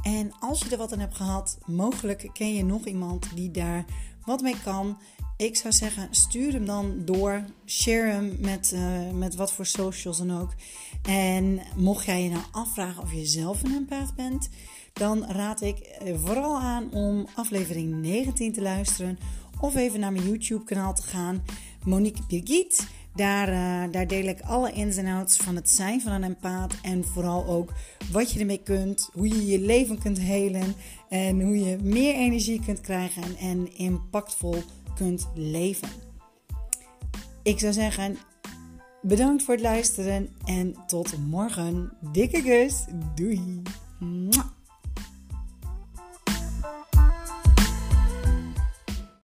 En 0.03 0.33
als 0.41 0.61
je 0.61 0.71
er 0.71 0.79
wat 0.79 0.93
aan 0.93 0.99
hebt 0.99 1.17
gehad, 1.17 1.59
mogelijk 1.67 2.31
ken 2.33 2.55
je 2.55 2.65
nog 2.65 2.85
iemand 2.85 3.37
die 3.37 3.51
daar 3.51 3.85
wat 4.25 4.43
mee 4.43 4.57
kan. 4.65 4.99
Ik 5.37 5.57
zou 5.57 5.75
zeggen, 5.75 6.09
stuur 6.11 6.53
hem 6.53 6.67
dan 6.67 7.03
door. 7.05 7.45
Share 7.67 8.11
hem 8.11 8.37
met, 8.41 8.73
uh, 8.75 9.11
met 9.11 9.35
wat 9.35 9.53
voor 9.53 9.67
socials 9.67 10.19
dan 10.19 10.41
ook. 10.41 10.55
En 11.03 11.61
mocht 11.77 12.05
jij 12.05 12.23
je 12.23 12.31
nou 12.31 12.43
afvragen 12.51 13.03
of 13.03 13.13
je 13.13 13.27
zelf 13.27 13.63
een 13.63 13.75
empath 13.75 14.15
bent, 14.15 14.49
dan 14.93 15.25
raad 15.25 15.61
ik 15.61 15.79
eh, 15.79 16.15
vooral 16.25 16.59
aan 16.59 16.93
om 16.93 17.27
aflevering 17.35 17.95
19 17.95 18.53
te 18.53 18.63
luisteren. 18.63 19.19
Of 19.61 19.75
even 19.75 20.01
naar 20.01 20.13
mijn 20.13 20.27
YouTube 20.27 20.65
kanaal 20.65 20.95
te 20.95 21.03
gaan. 21.03 21.43
Monique 21.85 22.23
Birgit. 22.29 22.87
Daar, 23.15 23.49
uh, 23.49 23.93
daar 23.93 24.07
deel 24.07 24.25
ik 24.25 24.41
alle 24.41 24.73
ins 24.73 24.97
en 24.97 25.07
outs 25.07 25.37
van 25.37 25.57
het 25.57 25.71
zijn 25.71 26.01
van 26.01 26.13
een 26.13 26.25
empath. 26.25 26.75
En 26.83 27.05
vooral 27.05 27.47
ook 27.47 27.73
wat 28.13 28.33
je 28.33 28.41
ermee 28.41 28.63
kunt. 28.63 29.09
Hoe 29.13 29.29
je 29.29 29.47
je 29.47 29.59
leven 29.59 29.99
kunt 29.99 30.19
helen. 30.19 30.75
En 31.15 31.41
hoe 31.41 31.59
je 31.59 31.79
meer 31.83 32.15
energie 32.15 32.61
kunt 32.65 32.81
krijgen. 32.81 33.37
En 33.37 33.77
impactvol 33.77 34.63
kunt 34.95 35.29
leven. 35.35 35.89
Ik 37.43 37.59
zou 37.59 37.73
zeggen, 37.73 38.17
bedankt 39.03 39.43
voor 39.43 39.55
het 39.55 39.63
luisteren. 39.63 40.29
En 40.45 40.75
tot 40.87 41.19
morgen. 41.19 41.93
Dikke 42.13 42.43
kus. 42.43 42.85
Doei. 43.15 43.63